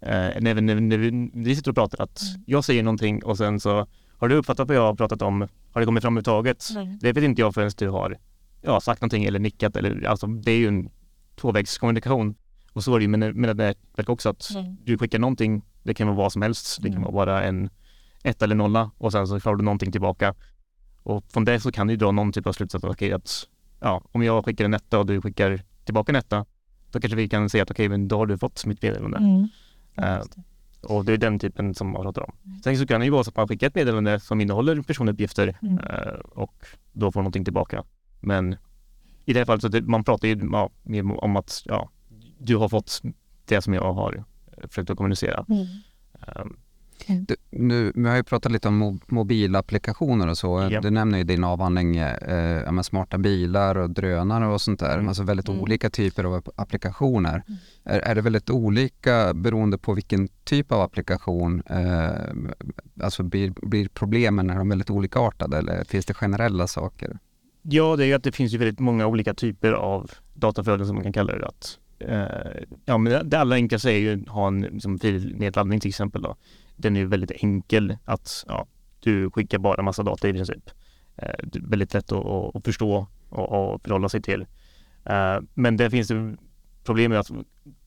eh, 0.00 0.40
när, 0.40 0.54
vi, 0.54 0.60
när, 0.60 0.74
vi- 0.74 0.80
när 0.80 0.98
vi- 0.98 1.30
vi 1.34 1.56
sitter 1.56 1.70
och 1.70 1.74
pratar 1.76 2.02
att 2.04 2.20
Mm. 2.22 2.42
jag 2.46 2.64
säger 2.64 2.82
någonting 2.82 3.24
och 3.24 3.38
sen 3.38 3.60
så 3.60 3.86
har 4.18 4.28
du 4.28 4.34
uppfattat 4.34 4.68
vad 4.68 4.76
jag 4.76 4.82
har 4.82 4.94
pratat 4.94 5.22
om? 5.22 5.48
Har 5.72 5.80
det 5.80 5.84
kommit 5.86 6.02
fram 6.02 6.12
överhuvudtaget? 6.18 6.68
Det 7.00 7.12
vet 7.12 7.24
inte 7.24 7.40
jag 7.42 7.54
förrän 7.54 7.70
du 7.78 7.88
har 7.88 8.18
ja, 8.62 8.80
sagt 8.80 9.00
någonting 9.00 9.24
eller 9.24 9.38
nickat 9.38 9.76
eller 9.76 10.04
alltså 10.06 10.26
det 10.26 10.52
är 10.52 10.58
ju 10.58 10.68
en 10.68 10.90
tvåvägskommunikation. 11.36 12.34
Och 12.72 12.84
så 12.84 12.94
är 12.94 12.98
det 12.98 13.02
ju 13.04 13.08
med, 13.08 13.34
med 13.36 13.56
nätverk 13.56 14.08
också 14.08 14.28
att 14.28 14.50
Mm. 14.54 14.76
du 14.84 14.98
skickar 14.98 15.18
någonting, 15.18 15.62
det 15.82 15.94
kan 15.94 16.06
vara 16.06 16.16
vad 16.16 16.32
som 16.32 16.42
helst, 16.42 16.78
det 16.82 16.88
kan 16.88 16.96
Mm. 16.98 17.02
vara 17.12 17.26
bara 17.26 17.42
en 17.44 17.70
ett 18.22 18.42
eller 18.42 18.54
nolla 18.54 18.90
och 18.98 19.12
sen 19.12 19.26
så 19.26 19.40
får 19.40 19.56
du 19.56 19.64
någonting 19.64 19.92
tillbaka. 19.92 20.34
Och 21.02 21.24
från 21.32 21.44
det 21.44 21.60
så 21.60 21.72
kan 21.72 21.86
du 21.86 21.96
dra 21.96 22.10
någon 22.12 22.32
typ 22.32 22.46
av 22.46 22.52
slutsats 22.52 22.84
okej 22.84 23.12
att 23.12 23.30
ja, 23.80 24.02
om 24.12 24.22
jag 24.22 24.44
skickar 24.44 24.64
en 24.64 24.74
etta 24.74 24.98
och 24.98 25.06
du 25.06 25.20
skickar 25.20 25.62
tillbaka 25.84 26.12
en 26.12 26.16
etta, 26.16 26.44
då 26.90 27.00
kanske 27.00 27.16
vi 27.16 27.28
kan 27.28 27.50
säga 27.50 27.62
att 27.62 27.70
okej, 27.70 27.88
men 27.88 28.08
då 28.08 28.16
har 28.18 28.26
du 28.26 28.38
fått 28.38 28.66
mitt 28.66 28.82
meddelande. 28.82 29.18
Mm. 29.18 29.48
Det. 29.94 30.24
och 30.82 31.04
det 31.04 31.12
är 31.12 31.16
den 31.16 31.38
typen 31.38 31.74
som 31.74 31.90
man 31.90 32.02
pratar 32.02 32.22
om. 32.22 32.32
Sen 32.64 32.76
så 32.78 32.86
kan 32.86 33.00
det 33.00 33.04
ju 33.04 33.10
vara 33.12 33.24
så 33.24 33.30
att 33.30 33.36
man 33.36 33.48
skickar 33.48 33.66
ett 33.66 33.74
meddelande 33.74 34.20
som 34.20 34.40
innehåller 34.40 34.82
personuppgifter 34.82 35.56
Mm. 35.62 35.78
eh, 35.78 36.12
och 36.14 36.54
då 36.92 37.12
får 37.12 37.20
någonting 37.20 37.44
tillbaka. 37.44 37.84
Men 38.20 38.56
i 39.24 39.32
det 39.32 39.38
här 39.40 39.44
fallet 39.46 39.62
så 39.62 39.68
det, 39.68 39.82
man 39.82 40.04
pratar 40.04 40.28
ju 40.28 40.48
ja, 40.52 40.70
mer 40.82 41.24
om 41.24 41.36
att 41.36 41.62
ja, 41.64 41.90
du 42.38 42.56
har 42.56 42.68
fått 42.68 43.02
det 43.44 43.62
som 43.62 43.74
jag 43.74 43.92
har 43.92 44.24
eh, 44.56 44.68
försökt 44.68 44.90
att 44.90 44.96
kommunicera. 44.96 45.44
Mm. 45.48 45.66
Eh, 46.26 46.46
Du, 47.26 47.36
nu, 47.50 47.92
vi 47.94 48.08
har 48.08 48.16
ju 48.16 48.22
pratat 48.22 48.52
lite 48.52 48.68
om 48.68 48.82
mo- 48.82 49.00
mobilapplikationer 49.06 50.26
och 50.26 50.38
så. 50.38 50.68
Ja. 50.70 50.80
Du 50.80 50.90
nämner 50.90 51.18
i 51.18 51.24
din 51.24 51.44
avhandling 51.44 51.96
eh, 51.96 52.80
smarta 52.82 53.18
bilar 53.18 53.76
och 53.78 53.90
drönare 53.90 54.46
och 54.46 54.60
sånt 54.60 54.80
där. 54.80 54.94
Mm. 54.94 55.08
Alltså 55.08 55.22
väldigt 55.22 55.48
Mm. 55.48 55.60
olika 55.60 55.90
typer 55.90 56.24
av 56.24 56.34
app- 56.34 56.48
applikationer. 56.56 57.42
Mm. 57.48 57.58
Är, 57.84 58.00
är 58.00 58.14
det 58.14 58.20
väldigt 58.20 58.50
olika 58.50 59.34
beroende 59.34 59.78
på 59.78 59.94
vilken 59.94 60.28
typ 60.44 60.72
av 60.72 60.80
applikation? 60.80 61.62
Eh, 61.66 62.10
alltså 63.02 63.22
blir, 63.22 63.50
blir 63.62 63.88
problemen 63.88 64.46
när 64.46 64.54
de 64.54 64.60
är 64.68 64.72
väldigt 64.72 64.90
olikartade 64.90 65.58
eller 65.58 65.84
finns 65.84 66.06
det 66.06 66.14
generella 66.14 66.66
saker? 66.66 67.18
Ja, 67.62 67.96
det 67.96 68.04
är 68.04 68.06
ju 68.06 68.14
att 68.14 68.22
det 68.22 68.32
finns 68.32 68.54
ju 68.54 68.58
väldigt 68.58 68.78
många 68.78 69.06
olika 69.06 69.34
typer 69.34 69.72
av 69.72 70.10
dataflöden 70.34 70.86
som 70.86 70.96
man 70.96 71.04
kan 71.04 71.12
kalla 71.12 71.38
det. 71.38 71.46
Att, 71.46 71.78
eh, 71.98 72.62
ja, 72.84 72.98
men 72.98 73.28
det 73.28 73.38
allra 73.38 73.56
enklaste 73.56 73.90
är 73.90 73.98
ju 73.98 74.22
att 74.22 74.28
ha 74.28 74.46
en 74.46 74.60
liksom, 74.60 74.98
filnedladdning 74.98 75.80
till 75.80 75.88
exempel. 75.88 76.22
Då. 76.22 76.36
Den 76.76 76.96
är 76.96 77.00
ju 77.00 77.06
väldigt 77.06 77.30
enkel 77.30 77.96
att 78.04 78.44
ja, 78.48 78.66
du 79.00 79.30
skickar 79.30 79.58
bara 79.58 79.82
massa 79.82 80.02
data 80.02 80.28
i 80.28 80.32
princip. 80.32 80.70
Eh, 81.16 81.34
det 81.42 81.58
är 81.58 81.62
väldigt 81.62 81.94
lätt 81.94 82.12
att, 82.12 82.26
att, 82.26 82.56
att 82.56 82.64
förstå 82.64 83.06
och, 83.28 83.72
och 83.72 83.82
förhålla 83.82 84.08
sig 84.08 84.22
till. 84.22 84.46
Eh, 85.04 85.38
men 85.54 85.76
det 85.76 85.90
finns 85.90 86.08
det 86.08 86.36
problem 86.84 87.10
med 87.10 87.20
att, 87.20 87.30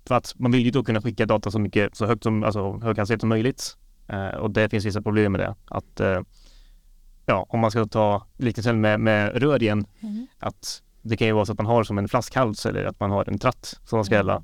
för 0.07 0.15
att 0.15 0.33
man 0.39 0.51
vill 0.51 0.65
ju 0.65 0.71
då 0.71 0.83
kunna 0.83 1.01
skicka 1.01 1.25
data 1.25 1.51
så 1.51 1.59
mycket, 1.59 1.95
så 1.95 2.05
högt 2.05 2.23
som, 2.23 2.43
alltså 2.43 2.79
hög 2.79 3.19
som 3.19 3.29
möjligt. 3.29 3.77
Eh, 4.07 4.27
och 4.27 4.51
det 4.51 4.69
finns 4.69 4.85
vissa 4.85 5.01
problem 5.01 5.31
med 5.31 5.41
det. 5.41 5.55
Att 5.65 5.99
eh, 5.99 6.21
ja, 7.25 7.45
om 7.49 7.59
man 7.59 7.71
ska 7.71 7.85
ta 7.85 8.25
liknelsen 8.37 8.81
med, 8.81 8.99
med 8.99 9.35
rör 9.41 9.61
igen, 9.63 9.85
Mm. 10.01 10.27
att 10.39 10.83
det 11.01 11.17
kan 11.17 11.27
ju 11.27 11.33
vara 11.33 11.45
så 11.45 11.51
att 11.51 11.57
man 11.57 11.65
har 11.65 11.83
som 11.83 11.97
en 11.97 12.07
flaskhals 12.07 12.65
eller 12.65 12.85
att 12.85 12.99
man 12.99 13.11
har 13.11 13.29
en 13.29 13.39
tratt 13.39 13.79
som 13.85 14.03
ska 14.05 14.15
Mm. 14.15 14.19
gälla. 14.27 14.43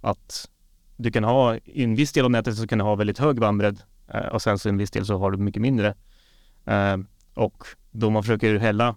Att 0.00 0.50
du 0.96 1.10
kan 1.10 1.24
ha, 1.24 1.56
i 1.56 1.84
en 1.84 1.94
viss 1.94 2.12
del 2.12 2.24
av 2.24 2.30
nätet 2.30 2.56
så 2.56 2.66
kan 2.66 2.78
du 2.78 2.84
ha 2.84 2.94
väldigt 2.94 3.18
hög 3.18 3.40
bandbredd 3.40 3.80
eh, 4.08 4.20
och 4.26 4.42
sen 4.42 4.58
så 4.58 4.68
i 4.68 4.70
en 4.70 4.78
viss 4.78 4.90
del 4.90 5.06
så 5.06 5.18
har 5.18 5.30
du 5.30 5.38
mycket 5.38 5.62
mindre. 5.62 5.94
Eh, 6.64 6.96
och 7.34 7.64
då 7.90 8.10
man 8.10 8.22
försöker 8.22 8.58
hälla 8.58 8.96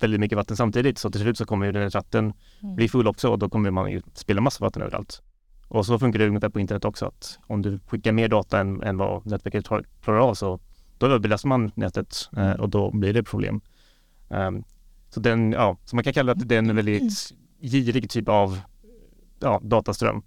väldigt 0.00 0.20
mycket 0.20 0.36
vatten 0.36 0.56
samtidigt 0.56 0.98
så 0.98 1.10
till 1.10 1.20
slut 1.20 1.38
så 1.38 1.44
kommer 1.46 1.66
ju 1.66 1.72
den 1.72 1.82
här 1.82 1.90
tratten 1.90 2.32
Mm. 2.62 2.74
bli 2.76 2.88
full 2.88 3.08
också 3.08 3.28
och 3.28 3.38
då 3.38 3.48
kommer 3.48 3.70
man 3.70 3.90
ju 3.90 4.02
spilla 4.14 4.40
massa 4.40 4.64
vatten 4.64 4.82
överallt. 4.82 5.22
Och 5.68 5.86
så 5.86 5.98
funkar 5.98 6.18
det 6.18 6.26
ungefär 6.28 6.48
på 6.48 6.60
internet 6.60 6.84
också 6.84 7.06
att 7.06 7.38
om 7.46 7.62
du 7.62 7.78
skickar 7.86 8.12
mer 8.12 8.28
data 8.28 8.60
än, 8.60 8.82
än 8.82 8.96
vad 8.96 9.26
nätverket 9.26 9.66
klarar 10.02 10.18
av 10.18 10.34
så 10.34 10.60
då 11.00 11.06
överbelastar 11.06 11.48
man 11.48 11.72
nätet 11.74 12.28
eh, 12.36 12.52
och 12.52 12.68
då 12.68 12.90
blir 12.90 13.12
det 13.12 13.22
problem. 13.22 13.60
Ehm, 14.30 14.64
så, 15.08 15.20
den, 15.20 15.52
ja, 15.52 15.76
så 15.84 15.96
man 15.96 16.04
kan 16.04 16.12
kalla 16.12 16.34
det 16.34 16.56
en 16.56 16.76
väldigt 16.76 17.32
girig 17.60 18.10
typ 18.10 18.28
av 18.28 18.60
ja, 19.40 19.60
dataström. 19.62 20.22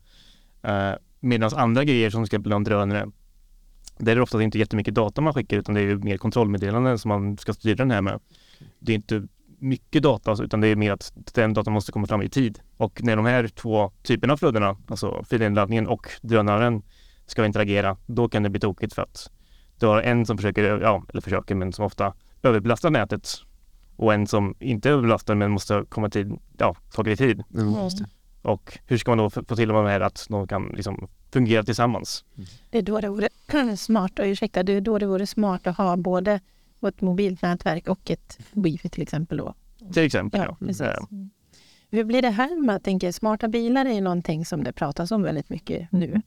Uh, 0.68 0.96
Medan 1.20 1.50
andra 1.54 1.84
grejer 1.84 2.10
som 2.10 2.24
exempel 2.24 2.52
en 2.52 2.64
drönare, 2.64 3.12
där 3.98 4.12
är 4.12 4.16
det 4.16 4.22
oftast 4.22 4.42
inte 4.42 4.60
jättemycket 4.60 4.96
data 4.96 5.22
man 5.22 5.34
skickar 5.34 5.58
utan 5.58 5.76
det 5.76 5.82
är 5.82 5.86
ju 5.86 5.98
mer 5.98 6.18
kontrollmeddelanden 6.18 7.00
som 7.00 7.10
man 7.10 7.38
ska 7.38 7.54
styra 7.54 7.76
den 7.76 7.92
här 7.92 8.02
med. 8.02 8.20
Det 8.80 8.92
är 8.92 8.96
inte 8.96 9.28
mycket 9.60 10.04
data 10.04 10.30
alltså, 10.30 10.44
utan 10.44 10.62
det 10.62 10.68
är 10.68 10.76
mer 10.76 10.92
att 10.92 11.14
den 11.34 11.54
datan 11.54 11.74
måste 11.74 11.92
komma 11.92 12.08
fram 12.08 12.22
i 12.22 12.30
tid. 12.30 12.60
Och 12.78 13.04
när 13.04 13.16
de 13.16 13.26
här 13.26 13.48
två 13.48 13.92
typerna 14.04 14.34
av 14.34 14.38
flödena, 14.38 14.78
alltså 14.88 15.24
filinladdningen 15.30 15.88
och 15.88 16.08
drönaren 16.22 16.82
ska 17.26 17.46
interagera, 17.46 17.98
då 18.06 18.30
kan 18.30 18.44
det 18.44 18.50
bli 18.50 18.60
tokigt 18.60 18.94
för 18.94 19.02
att 19.02 19.32
du 19.84 19.88
har 19.88 20.02
en 20.02 20.26
som 20.26 20.38
försöker, 20.38 20.82
ja, 20.82 21.04
eller 21.10 21.22
försöker, 21.22 21.56
men 21.56 21.74
som 21.74 21.86
ofta 21.86 22.14
överbelastar 22.44 22.90
nätet 22.90 23.30
och 23.96 24.14
en 24.14 24.28
som 24.28 24.56
inte 24.60 24.90
överbelastar 24.90 25.36
men 25.36 25.52
måste 25.52 25.86
komma 25.90 26.10
till, 26.10 26.32
ja, 26.58 26.76
ta 26.94 27.02
lite 27.02 27.24
tid. 27.24 27.44
Mm. 27.54 27.68
Mm. 27.68 27.90
Och 28.42 28.78
hur 28.88 28.98
ska 28.98 29.12
man 29.12 29.18
då 29.18 29.30
få 29.30 29.56
till 29.56 29.68
de 29.68 29.86
här 29.86 30.00
att 30.00 30.28
de 30.30 30.48
kan 30.48 30.68
liksom 30.76 31.08
fungera 31.32 31.64
tillsammans? 31.64 32.26
Det 32.70 32.78
är 32.78 32.82
då 32.82 33.00
det 33.02 33.10
vore 33.10 33.30
smart, 33.78 34.20
och 34.20 34.26
ursäkta, 34.26 34.64
det 34.64 34.74
är 34.74 34.82
då 34.82 34.98
det 34.98 35.06
vore 35.06 35.28
smart 35.28 35.68
att 35.68 35.78
ha 35.78 35.98
både 35.98 36.40
ett 36.88 37.02
mobilt 37.02 37.42
nätverk 37.42 37.88
och 37.88 38.12
ett 38.12 38.40
wifi 38.52 38.90
till 38.90 39.02
exempel 39.02 39.38
då. 39.38 39.54
Till 39.94 40.04
exempel. 40.04 40.42
Ja, 40.42 40.58
Ja, 40.60 40.66
precis. 40.66 40.82
Mm. 40.82 41.30
Hur 41.90 42.04
blir 42.04 42.22
det 42.22 42.30
här 42.30 42.62
med, 42.62 42.76
jag 42.76 42.84
tänker, 42.84 43.12
smarta 43.12 43.48
bilar 43.48 43.86
är 43.86 43.94
ju 43.94 44.02
någonting 44.02 44.46
som 44.46 44.64
det 44.64 44.74
pratas 44.74 45.12
om 45.12 45.24
väldigt 45.24 45.50
mycket 45.50 45.92
nu. 45.92 46.22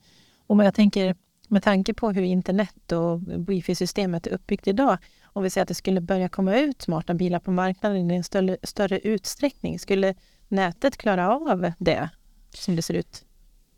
Och 0.47 0.63
jag 0.63 0.73
tänker, 0.73 1.15
med 1.47 1.63
tanke 1.63 1.93
på 1.93 2.11
hur 2.11 2.21
internet 2.21 2.91
och 2.91 3.21
wifi-systemet 3.49 4.27
är 4.27 4.31
uppbyggt 4.31 4.67
idag, 4.67 4.97
om 5.23 5.43
vi 5.43 5.49
säger 5.49 5.63
att 5.63 5.67
det 5.67 5.73
skulle 5.73 6.01
börja 6.01 6.29
komma 6.29 6.57
ut 6.57 6.81
smarta 6.81 7.13
bilar 7.13 7.39
på 7.39 7.51
marknaden 7.51 8.11
i 8.11 8.15
en 8.15 8.23
större, 8.23 8.57
större 8.63 8.99
utsträckning, 8.99 9.79
skulle 9.79 10.15
nätet 10.47 10.97
klara 10.97 11.35
av 11.35 11.71
det 11.79 12.09
som 12.53 12.75
det 12.75 12.81
ser 12.81 12.93
ut? 12.93 13.25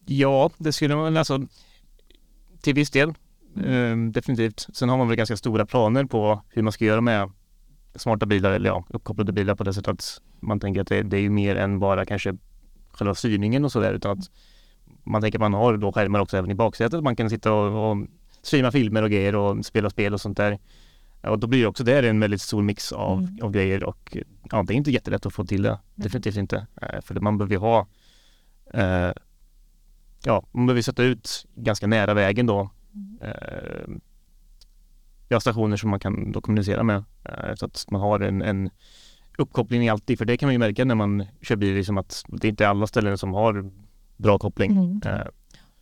Ja, 0.05 0.49
det 0.57 0.73
skulle 0.73 0.95
man 0.95 1.17
alltså 1.17 1.47
till 2.61 2.73
viss 2.73 2.91
del. 2.91 3.09
Eh, 3.65 3.97
definitivt. 4.11 4.67
Sen 4.73 4.89
har 4.89 4.97
man 4.97 5.07
väl 5.07 5.17
ganska 5.17 5.37
stora 5.37 5.65
planer 5.65 6.05
på 6.05 6.41
hur 6.49 6.61
man 6.61 6.71
ska 6.71 6.85
göra 6.85 7.01
med 7.01 7.31
smarta 7.95 8.25
bilar 8.25 8.51
eller 8.51 8.69
ja, 8.69 8.85
uppkopplade 8.89 9.31
bilar 9.31 9.55
på 9.55 9.63
det 9.63 9.73
sättet 9.73 9.87
att 9.87 10.21
man 10.39 10.59
tänker 10.59 10.81
att 10.81 10.87
det, 10.87 11.01
det 11.03 11.17
är 11.17 11.21
ju 11.21 11.29
mer 11.29 11.55
än 11.55 11.79
bara 11.79 12.05
kanske 12.05 12.37
själva 12.91 13.15
styrningen 13.15 13.65
och 13.65 13.71
sådär 13.71 13.93
utan 13.93 14.19
att 14.19 14.29
man 15.03 15.21
tänker 15.21 15.37
att 15.39 15.41
man 15.41 15.53
har 15.53 15.77
då 15.77 15.91
skärmar 15.91 16.19
också 16.19 16.37
även 16.37 16.51
i 16.51 16.55
baksätet. 16.55 17.03
Man 17.03 17.15
kan 17.15 17.29
sitta 17.29 17.53
och, 17.53 17.91
och 17.91 18.07
streama 18.41 18.71
filmer 18.71 19.03
och 19.03 19.09
grejer 19.09 19.35
och 19.35 19.65
spela 19.65 19.89
spel 19.89 20.13
och 20.13 20.21
sånt 20.21 20.37
där. 20.37 20.59
Och 21.21 21.39
då 21.39 21.47
blir 21.47 21.61
det 21.61 21.67
också 21.67 21.83
där 21.83 22.03
en 22.03 22.19
väldigt 22.19 22.41
stor 22.41 22.61
mix 22.61 22.91
av, 22.91 23.17
Mm. 23.19 23.39
av 23.41 23.51
grejer 23.51 23.83
och 23.83 24.17
ja, 24.51 24.63
det 24.63 24.73
är 24.73 24.75
inte 24.75 24.91
jättelätt 24.91 25.25
att 25.25 25.33
få 25.33 25.45
till 25.45 25.61
det. 25.61 25.79
Definitivt 25.95 26.37
inte. 26.37 26.67
Eh, 26.81 27.01
För 27.01 27.19
man 27.19 27.37
behöver 27.37 27.53
ju 27.55 27.59
ha 27.59 27.87
eh, 28.73 29.11
ja, 30.23 30.43
man 30.51 30.65
behöver 30.65 30.81
sätta 30.81 31.03
ut 31.03 31.45
ganska 31.55 31.87
nära 31.87 32.13
vägen 32.13 32.45
då 32.45 32.69
eh, 33.21 33.87
ja, 35.29 35.39
stationer 35.39 35.77
som 35.77 35.89
man 35.89 35.99
kan 35.99 36.31
då 36.31 36.41
kommunicera 36.41 36.83
med 36.83 37.03
eh, 37.25 37.55
så 37.55 37.65
att 37.65 37.85
man 37.91 38.01
har 38.01 38.19
en, 38.19 38.41
en 38.41 38.69
uppkoppling 39.37 39.89
alltid 39.89 40.17
för 40.17 40.25
det 40.25 40.37
kan 40.37 40.47
man 40.47 40.53
ju 40.53 40.59
märka 40.59 40.85
när 40.85 40.95
man 40.95 41.25
kör 41.41 41.55
bil 41.55 41.75
liksom 41.75 41.97
att 41.97 42.25
det 42.27 42.47
är 42.47 42.49
inte 42.49 42.69
alla 42.69 42.87
ställen 42.87 43.17
som 43.17 43.33
har 43.33 43.71
bra 44.19 44.37
koppling. 44.37 44.71
Mm. 44.71 45.01
Eh, 45.05 45.27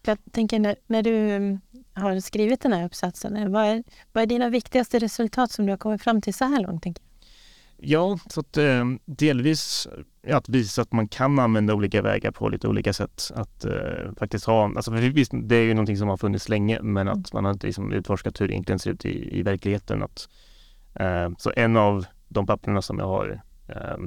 Jag 0.05 0.17
tänker 0.31 0.59
när, 0.59 0.75
när 0.87 1.03
du 1.03 1.29
mm, 1.29 1.59
har 1.93 2.19
skrivit 2.19 2.61
den 2.61 2.73
här 2.73 2.85
uppsatsen, 2.85 3.37
eh, 3.37 3.49
vad 3.49 3.65
är, 3.65 3.83
vad 4.11 4.21
är 4.21 4.27
dina 4.27 4.49
viktigaste 4.49 4.99
resultat 4.99 5.51
som 5.51 5.65
du 5.65 5.71
har 5.71 5.77
kommit 5.77 6.01
fram 6.01 6.21
till 6.21 6.33
så 6.33 6.45
här 6.45 6.63
långt? 6.63 6.83
Tänker 6.83 7.03
Ja, 7.79 8.19
så 8.29 8.39
att 8.39 8.57
eh, 8.57 8.85
delvis 9.05 9.87
att 10.27 10.49
visa 10.49 10.81
att 10.81 10.91
man 10.91 11.07
kan 11.07 11.39
använda 11.39 11.73
olika 11.73 12.01
vägar 12.01 12.31
på 12.31 12.49
lite 12.49 12.67
olika 12.67 12.93
sätt. 12.93 13.31
Att 13.35 13.65
eh, 13.65 14.13
faktiskt 14.17 14.45
ha, 14.45 14.65
alltså 14.75 14.91
visst, 14.91 15.31
det 15.43 15.55
är 15.55 15.63
ju 15.63 15.73
någonting 15.73 15.97
som 15.97 16.07
har 16.07 16.17
funnits 16.17 16.49
länge, 16.49 16.81
men 16.81 17.07
att 17.07 17.15
mm. 17.15 17.25
man 17.33 17.45
har 17.45 17.51
inte 17.51 17.67
liksom 17.67 17.91
utforskat 17.91 18.41
hur 18.41 18.47
det 18.47 18.53
egentligen 18.53 18.79
ser 18.79 18.91
ut 18.91 19.05
i, 19.05 19.39
i 19.39 19.43
verkligheten. 19.43 20.03
Att, 20.03 20.29
eh, 20.93 21.29
så 21.37 21.51
en 21.55 21.77
av 21.77 22.05
de 22.27 22.45
papperna 22.45 22.81
som 22.81 22.99
jag 22.99 23.07
har, 23.07 23.41
eh, 23.67 23.97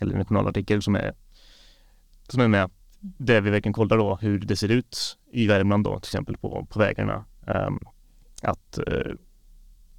eller 0.00 0.14
en 0.14 0.24
journalartikel 0.24 0.82
som 0.82 0.94
är, 0.94 1.14
som 2.28 2.40
är 2.40 2.48
med, 2.48 2.70
där 3.02 3.40
vi 3.40 3.50
verkligen 3.50 3.72
kollar 3.72 3.98
då 3.98 4.16
hur 4.16 4.38
det 4.38 4.56
ser 4.56 4.68
ut 4.68 5.18
i 5.32 5.46
Värmland 5.46 5.84
då, 5.84 6.00
till 6.00 6.08
exempel 6.08 6.36
på, 6.36 6.66
på 6.70 6.78
vägarna. 6.78 7.24
Ehm, 7.46 7.78
att 8.42 8.78
eh, 8.78 9.12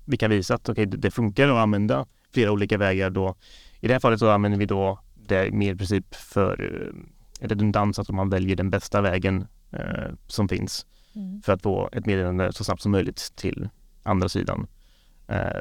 vi 0.05 0.17
kan 0.17 0.31
visa 0.31 0.55
att 0.55 0.69
okay, 0.69 0.85
det 0.85 1.11
funkar 1.11 1.49
att 1.49 1.57
använda 1.57 2.05
flera 2.33 2.51
olika 2.51 2.77
vägar 2.77 3.09
då. 3.09 3.35
I 3.79 3.87
det 3.87 3.93
här 3.93 3.99
fallet 3.99 4.19
så 4.19 4.29
använder 4.29 4.59
vi 4.59 4.65
då 4.65 4.99
det 5.15 5.51
mer 5.51 5.73
i 5.73 5.77
princip 5.77 6.15
för 6.15 6.61
eh, 6.61 7.47
redundans, 7.47 7.99
att 7.99 8.09
man 8.09 8.29
väljer 8.29 8.55
den 8.55 8.69
bästa 8.69 9.01
vägen 9.01 9.47
eh, 9.71 10.11
som 10.27 10.49
finns 10.49 10.85
mm. 11.15 11.41
för 11.41 11.53
att 11.53 11.61
få 11.61 11.89
ett 11.91 12.05
meddelande 12.05 12.53
så 12.53 12.63
snabbt 12.63 12.81
som 12.81 12.91
möjligt 12.91 13.31
till 13.35 13.69
andra 14.03 14.29
sidan. 14.29 14.67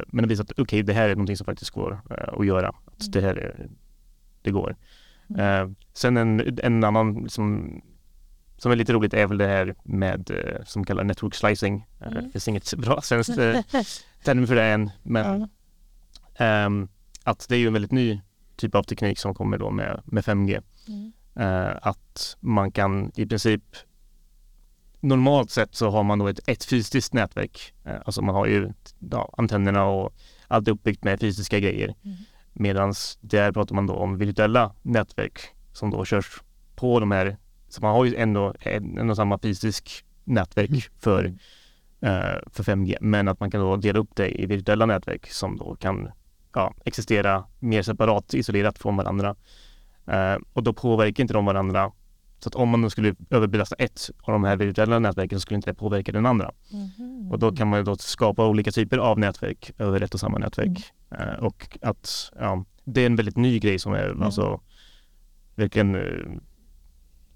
Men 0.07 0.23
det 0.23 0.27
visar 0.27 0.45
att 0.45 0.51
okej, 0.51 0.63
okay, 0.63 0.83
det 0.83 0.93
här 0.93 1.09
är 1.09 1.15
någonting 1.15 1.37
som 1.37 1.45
faktiskt 1.45 1.71
går 1.71 2.01
att 2.09 2.47
göra. 2.47 2.69
Att 2.69 3.01
mm. 3.01 3.11
det 3.13 3.21
här 3.21 3.37
är, 3.37 3.69
det 4.43 4.51
går. 4.51 4.77
Mm. 5.29 5.75
Eh, 5.93 5.95
sen 5.95 6.17
en, 6.17 6.59
en 6.63 6.85
annan 6.85 7.15
liksom, 7.15 7.81
som 8.57 8.73
är 8.73 8.77
lite 8.77 8.93
roligt 8.93 9.15
är 9.15 9.27
väl 9.27 9.39
det 9.39 9.47
här 9.47 9.75
med 9.83 10.31
eh, 10.31 10.65
som 10.65 10.85
kallar 10.85 11.05
network 11.05 11.35
slicing. 11.35 11.87
Mm. 12.01 12.15
Det 12.15 12.31
finns 12.31 12.49
inget 12.49 12.75
bra 12.75 13.01
svenskt 13.01 13.35
term 14.25 14.47
för 14.47 14.55
det 14.55 14.65
än. 14.65 14.91
Men 15.03 15.49
Um, 16.39 16.89
att 17.25 17.49
det 17.49 17.55
är 17.55 17.59
ju 17.59 17.67
en 17.67 17.73
väldigt 17.73 17.93
ny 17.93 18.21
typ 18.57 18.75
av 18.75 18.83
teknik 18.83 19.19
som 19.19 19.35
kommer 19.35 19.59
då 19.59 19.71
med, 19.71 20.03
med 20.05 20.25
5G. 20.25 20.63
Mm. 20.89 21.13
Uh, 21.41 21.77
att 21.83 22.37
man 22.41 22.73
kan 22.73 23.13
i 23.15 23.27
princip 23.27 23.63
Normalt 25.01 25.51
sett 25.51 25.75
så 25.75 25.91
har 25.91 26.03
man 26.03 26.19
då 26.19 26.29
ett, 26.29 26.41
ett 26.47 26.65
fysiskt 26.65 27.13
nätverk. 27.13 27.75
Uh, 27.87 27.97
alltså 28.05 28.23
man 28.23 28.35
har 28.35 28.47
ju 28.47 28.73
ja, 29.11 29.35
antennerna 29.37 29.85
och 29.85 30.15
allt 30.49 30.69
är 30.69 30.73
uppbyggt 30.73 31.05
med 31.05 31.21
fysiska 31.21 31.61
grejer. 31.61 31.95
Mm. 32.05 32.17
Medan 32.53 32.95
där 33.21 33.53
pratar 33.53 33.75
man 33.75 33.87
då 33.87 33.95
om 33.95 34.19
virtuella 34.19 34.75
nätverk 34.83 35.41
som 35.73 35.91
då 35.91 36.05
körs 36.05 36.43
på 36.75 37.01
de 37.01 37.11
här. 37.11 37.37
Så 37.69 37.81
man 37.81 37.93
har 37.93 38.05
ju 38.05 38.17
ändå 38.17 38.55
en, 38.61 38.99
en 38.99 39.11
och 39.11 39.17
samma 39.17 39.39
fysisk 39.39 40.05
nätverk 40.25 40.71
mm. 40.71 40.81
för, 40.99 41.25
uh, 41.25 42.51
för 42.51 42.63
5G. 42.63 42.97
Men 43.01 43.29
att 43.29 43.41
man 43.41 43.51
kan 43.51 43.61
då 43.61 43.77
dela 43.77 43.99
upp 43.99 44.17
det 44.17 44.43
i 44.43 44.47
virtuella 44.47 44.87
nätverk 44.87 45.31
som 45.31 45.57
då 45.57 45.77
kan 45.77 46.09
ja, 46.55 46.75
existera 46.85 47.45
mer 47.59 47.83
separat, 47.83 48.35
isolerat 48.35 48.79
från 48.79 48.97
varandra. 48.97 49.37
Eh, 50.07 50.37
och 50.53 50.63
då 50.63 50.73
påverkar 50.73 51.23
inte 51.23 51.35
de 51.35 51.45
varandra. 51.45 51.93
Så 52.39 52.49
att 52.49 52.55
om 52.55 52.69
man 52.69 52.91
skulle 52.91 53.15
överbelasta 53.31 53.77
ett 53.77 54.11
av 54.23 54.33
de 54.33 54.45
här 54.45 54.57
virtuella 54.57 54.99
nätverken 54.99 55.39
så 55.39 55.43
skulle 55.43 55.57
inte 55.57 55.71
det 55.71 55.75
påverka 55.75 56.13
den 56.13 56.27
andra. 56.27 56.51
Mm. 56.73 57.33
Och 57.33 57.39
då 57.39 57.53
kan 57.53 57.69
man 57.69 57.85
då 57.85 57.97
skapa 57.97 58.47
olika 58.47 58.71
typer 58.71 58.99
av 58.99 59.19
nätverk 59.19 59.73
över 59.79 60.01
ett 60.01 60.15
och 60.15 60.21
samma 60.21 60.39
nätverk. 60.39 60.93
Mm. 61.11 61.29
Eh, 61.29 61.35
och 61.35 61.79
att 61.83 62.33
ja, 62.41 62.65
det 62.85 63.01
är 63.03 63.07
en 63.07 63.17
väldigt 63.17 63.37
ny 63.37 63.59
grej 63.59 63.79
som 63.79 63.93
är 63.93 64.09
mm. 64.09 64.23
alltså 64.23 64.61
verkligen 65.55 65.95
eh, 65.95 66.41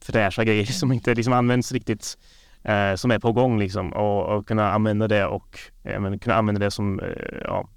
fräscha 0.00 0.44
grejer 0.44 0.64
som 0.72 0.92
inte 0.92 1.14
liksom 1.14 1.32
används 1.32 1.72
riktigt. 1.72 2.18
Eh, 2.62 2.94
som 2.94 3.10
är 3.10 3.18
på 3.18 3.32
gång 3.32 3.58
liksom 3.58 3.92
och, 3.92 4.36
och 4.36 4.46
kunna 4.46 4.72
använda 4.72 5.08
det 5.08 5.26
och 5.26 5.58
eh, 5.82 6.16
kunna 6.18 6.34
använda 6.34 6.58
det 6.58 6.70
som 6.70 7.00
eh, 7.00 7.38
ja, 7.44 7.68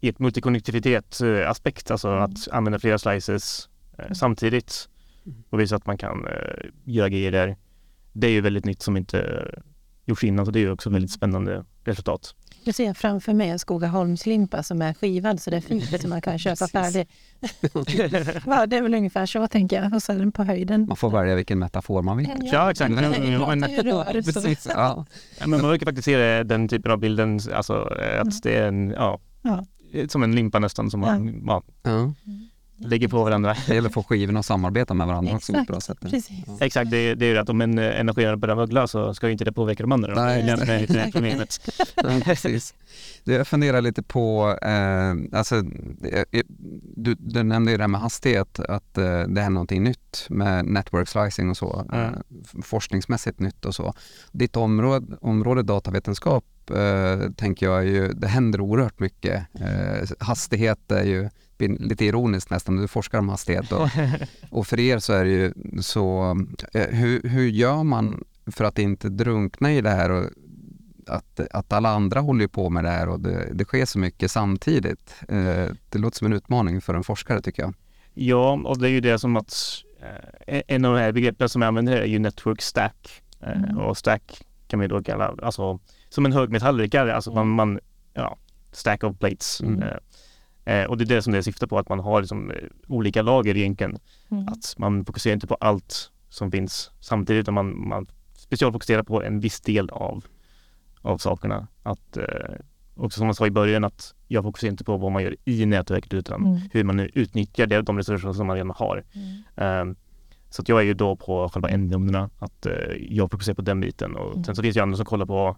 i 0.00 0.08
ett 0.08 0.18
multikonnektivitet-aspekt, 0.18 1.90
alltså 1.90 2.08
mm. 2.08 2.22
att 2.22 2.48
använda 2.52 2.78
flera 2.78 2.98
slices 2.98 3.68
eh, 3.98 4.04
mm. 4.04 4.14
samtidigt 4.14 4.88
mm. 5.26 5.42
och 5.50 5.60
visa 5.60 5.76
att 5.76 5.86
man 5.86 5.98
kan 5.98 6.26
eh, 6.26 6.70
göra 6.84 7.08
grejer 7.08 7.32
där. 7.32 7.56
Det 8.12 8.26
är 8.26 8.30
ju 8.30 8.40
väldigt 8.40 8.64
nytt 8.64 8.82
som 8.82 8.96
inte 8.96 9.50
gjorts 10.04 10.24
innan, 10.24 10.46
så 10.46 10.52
det 10.52 10.58
är 10.58 10.60
ju 10.60 10.70
också 10.70 10.90
väldigt 10.90 11.12
spännande 11.12 11.64
resultat. 11.84 12.34
Jag 12.64 12.74
ser 12.74 12.94
framför 12.94 13.34
mig 13.34 13.48
en 13.48 13.58
Skogaholmslimpa 13.58 14.62
som 14.62 14.82
är 14.82 14.94
skivad 14.94 15.40
så 15.40 15.50
det 15.50 15.56
är 15.56 15.60
fint 15.60 16.00
som 16.00 16.10
man 16.10 16.22
kan 16.22 16.38
köpa 16.48 16.68
färdig. 16.68 17.08
ja, 18.46 18.66
det 18.66 18.76
är 18.76 18.82
väl 18.82 18.94
ungefär 18.94 19.26
så 19.26 19.46
tänker 19.46 19.82
jag. 19.82 19.94
Och 19.94 20.02
så 20.02 20.12
den 20.12 20.32
på 20.32 20.44
höjden. 20.44 20.86
Man 20.86 20.96
får 20.96 21.10
välja 21.10 21.34
vilken 21.34 21.58
metafor 21.58 22.02
man 22.02 22.16
vill. 22.16 22.28
Ja, 22.28 22.48
ja 22.52 22.70
exakt. 22.70 22.94
Precis, 24.24 24.66
ja. 24.70 25.04
ja. 25.38 25.46
men 25.46 25.50
man 25.50 25.60
brukar 25.60 25.86
faktiskt 25.86 26.04
se 26.04 26.42
den 26.42 26.68
typen 26.68 26.92
av 26.92 26.98
bilden, 26.98 27.40
alltså 27.54 27.74
att 28.20 28.42
det 28.42 28.56
är 28.56 28.68
en, 28.68 28.90
ja, 28.90 29.20
ja 29.42 29.64
som 30.08 30.22
en 30.22 30.34
limpa 30.34 30.58
nästan 30.58 30.90
som 30.90 31.00
man 31.00 31.62
ja. 31.82 32.14
Ja, 32.80 32.88
lägger 32.88 33.08
på 33.08 33.24
varandra. 33.24 33.56
Det 33.66 33.74
gäller 33.74 33.88
att 33.88 33.94
få 33.94 34.02
skivorna 34.02 34.40
att 34.40 34.46
samarbeta 34.46 34.94
med 34.94 35.06
varandra 35.06 35.32
Exakt, 35.36 35.42
också 35.42 35.52
på 35.52 35.58
ett 35.58 35.68
bra 35.68 35.80
sätt. 35.80 36.00
Precis. 36.00 36.30
Ja. 36.46 36.56
Exakt, 36.60 36.90
det, 36.90 37.14
det 37.14 37.26
är 37.26 37.30
ju 37.30 37.38
att 37.38 37.48
om 37.48 37.60
en 37.60 37.78
energiare 37.78 38.36
börjar 38.36 38.56
mögla 38.56 38.86
så 38.86 39.14
ska 39.14 39.30
inte 39.30 39.44
det 39.44 39.52
påverka 39.52 39.82
de 39.82 39.92
andra. 39.92 40.14
Nej, 40.14 40.56
nej. 40.66 40.86
nej. 40.88 41.12
problemet. 41.12 41.70
ja, 41.96 42.20
precis. 42.24 42.74
Jag 43.24 43.46
funderar 43.46 43.80
lite 43.80 44.02
på, 44.02 44.58
eh, 44.62 45.38
alltså, 45.38 45.62
du, 46.96 47.14
du 47.14 47.42
nämnde 47.42 47.70
ju 47.70 47.76
det 47.76 47.82
här 47.82 47.88
med 47.88 48.00
hastighet, 48.00 48.60
att 48.60 48.98
eh, 48.98 49.20
det 49.20 49.40
är 49.40 49.50
någonting 49.50 49.82
nytt 49.82 50.26
med 50.28 50.64
network 50.64 51.08
slicing 51.08 51.50
och 51.50 51.56
så, 51.56 51.86
mm. 51.92 52.04
eh, 52.04 52.10
forskningsmässigt 52.62 53.40
nytt 53.40 53.64
och 53.64 53.74
så. 53.74 53.94
Ditt 54.32 54.56
område, 54.56 55.16
område 55.20 55.62
datavetenskap 55.62 56.44
eh, 56.70 57.30
tänker 57.36 57.66
jag 57.66 57.86
ju, 57.86 58.12
det 58.12 58.28
händer 58.28 58.60
oerhört 58.60 59.00
mycket. 59.00 59.46
Eh, 59.60 60.08
hastighet 60.18 60.92
är 60.92 61.04
ju 61.04 61.28
lite 61.68 62.04
ironiskt 62.04 62.50
nästan, 62.50 62.76
du 62.76 62.88
forskar 62.88 63.18
om 63.18 63.28
hastighet 63.28 63.72
och, 63.72 63.88
och 64.50 64.66
för 64.66 64.80
er 64.80 64.98
så 64.98 65.12
är 65.12 65.24
det 65.24 65.30
ju 65.30 65.52
så, 65.82 66.36
eh, 66.74 66.86
hur, 66.86 67.22
hur 67.22 67.48
gör 67.48 67.82
man 67.82 68.24
för 68.46 68.64
att 68.64 68.78
inte 68.78 69.08
drunkna 69.08 69.72
i 69.72 69.80
det 69.80 69.90
här 69.90 70.10
och 70.10 70.24
att, 71.06 71.40
att 71.50 71.72
alla 71.72 71.88
andra 71.88 72.20
håller 72.20 72.46
på 72.46 72.70
med 72.70 72.84
det 72.84 72.90
här 72.90 73.08
och 73.08 73.20
det, 73.20 73.48
det 73.52 73.64
sker 73.64 73.84
så 73.84 73.98
mycket 73.98 74.30
samtidigt. 74.30 75.14
Eh, 75.28 75.66
det 75.88 75.98
låter 75.98 76.18
som 76.18 76.26
en 76.26 76.32
utmaning 76.32 76.80
för 76.80 76.94
en 76.94 77.04
forskare 77.04 77.42
tycker 77.42 77.62
jag. 77.62 77.74
Ja, 78.14 78.60
och 78.64 78.78
det 78.78 78.88
är 78.88 78.90
ju 78.90 79.00
det 79.00 79.18
som 79.18 79.36
att 79.36 79.54
eh, 80.46 80.62
en 80.66 80.84
av 80.84 80.94
de 80.94 81.00
här 81.00 81.12
begreppen 81.12 81.48
som 81.48 81.62
jag 81.62 81.68
använder 81.68 81.92
här 81.92 82.00
är 82.00 82.06
ju 82.06 82.18
network 82.18 82.62
stack. 82.62 83.22
Mm. 83.40 83.78
Och 83.78 83.96
stack 83.96 84.42
kan 84.66 84.80
vi 84.80 84.86
då 84.86 85.02
kalla, 85.02 85.34
alltså 85.42 85.80
som 86.08 86.26
en 86.26 86.32
högmetallrikare, 86.32 87.14
alltså 87.14 87.32
man, 87.32 87.48
man 87.48 87.80
ja, 88.14 88.36
stack 88.72 89.04
of 89.04 89.18
plates. 89.18 89.60
Mm. 89.60 89.84
Eh, 90.64 90.78
eh, 90.78 90.84
och 90.84 90.98
det 90.98 91.04
är 91.04 91.06
det 91.06 91.22
som 91.22 91.32
det 91.32 91.42
syftar 91.42 91.66
på, 91.66 91.78
att 91.78 91.88
man 91.88 92.00
har 92.00 92.20
liksom, 92.20 92.50
eh, 92.50 92.56
olika 92.88 93.22
lager 93.22 93.56
egentligen. 93.56 93.98
Mm. 94.30 94.48
Att 94.48 94.74
man 94.78 95.04
fokuserar 95.04 95.34
inte 95.34 95.46
på 95.46 95.54
allt 95.54 96.10
som 96.28 96.50
finns 96.50 96.90
samtidigt, 97.00 97.40
utan 97.40 97.54
man, 97.54 97.88
man 97.88 98.06
specialfokuserar 98.34 99.02
på 99.02 99.22
en 99.22 99.40
viss 99.40 99.60
del 99.60 99.90
av, 99.90 100.24
av 101.02 101.18
sakerna. 101.18 101.66
Att, 101.82 102.16
eh, 102.16 102.54
också 102.94 103.18
som 103.18 103.26
man 103.26 103.34
sa 103.34 103.46
i 103.46 103.50
början, 103.50 103.84
att 103.84 104.14
jag 104.28 104.44
fokuserar 104.44 104.70
inte 104.70 104.84
på 104.84 104.96
vad 104.96 105.12
man 105.12 105.22
gör 105.22 105.36
i 105.44 105.66
nätverket 105.66 106.14
utan 106.14 106.46
mm. 106.46 106.60
hur 106.72 106.84
man 106.84 107.00
utnyttjar 107.00 107.66
det, 107.66 107.82
de 107.82 107.96
resurser 107.96 108.32
som 108.32 108.46
man 108.46 108.56
redan 108.56 108.70
har. 108.76 109.04
Um, 109.54 109.96
så 110.50 110.62
att 110.62 110.68
jag 110.68 110.80
är 110.80 110.84
ju 110.84 110.94
då 110.94 111.16
på 111.16 111.48
själva 111.48 111.68
ändnumren, 111.68 112.30
att 112.38 112.66
eh, 112.66 112.72
jag 112.98 113.30
fokuserar 113.30 113.54
på 113.54 113.62
den 113.62 113.80
biten 113.80 114.16
och 114.16 114.32
mm. 114.32 114.44
sen 114.44 114.56
så 114.56 114.62
finns 114.62 114.74
det 114.74 114.78
ju 114.78 114.82
andra 114.82 114.96
som 114.96 115.06
kollar 115.06 115.26
på 115.26 115.56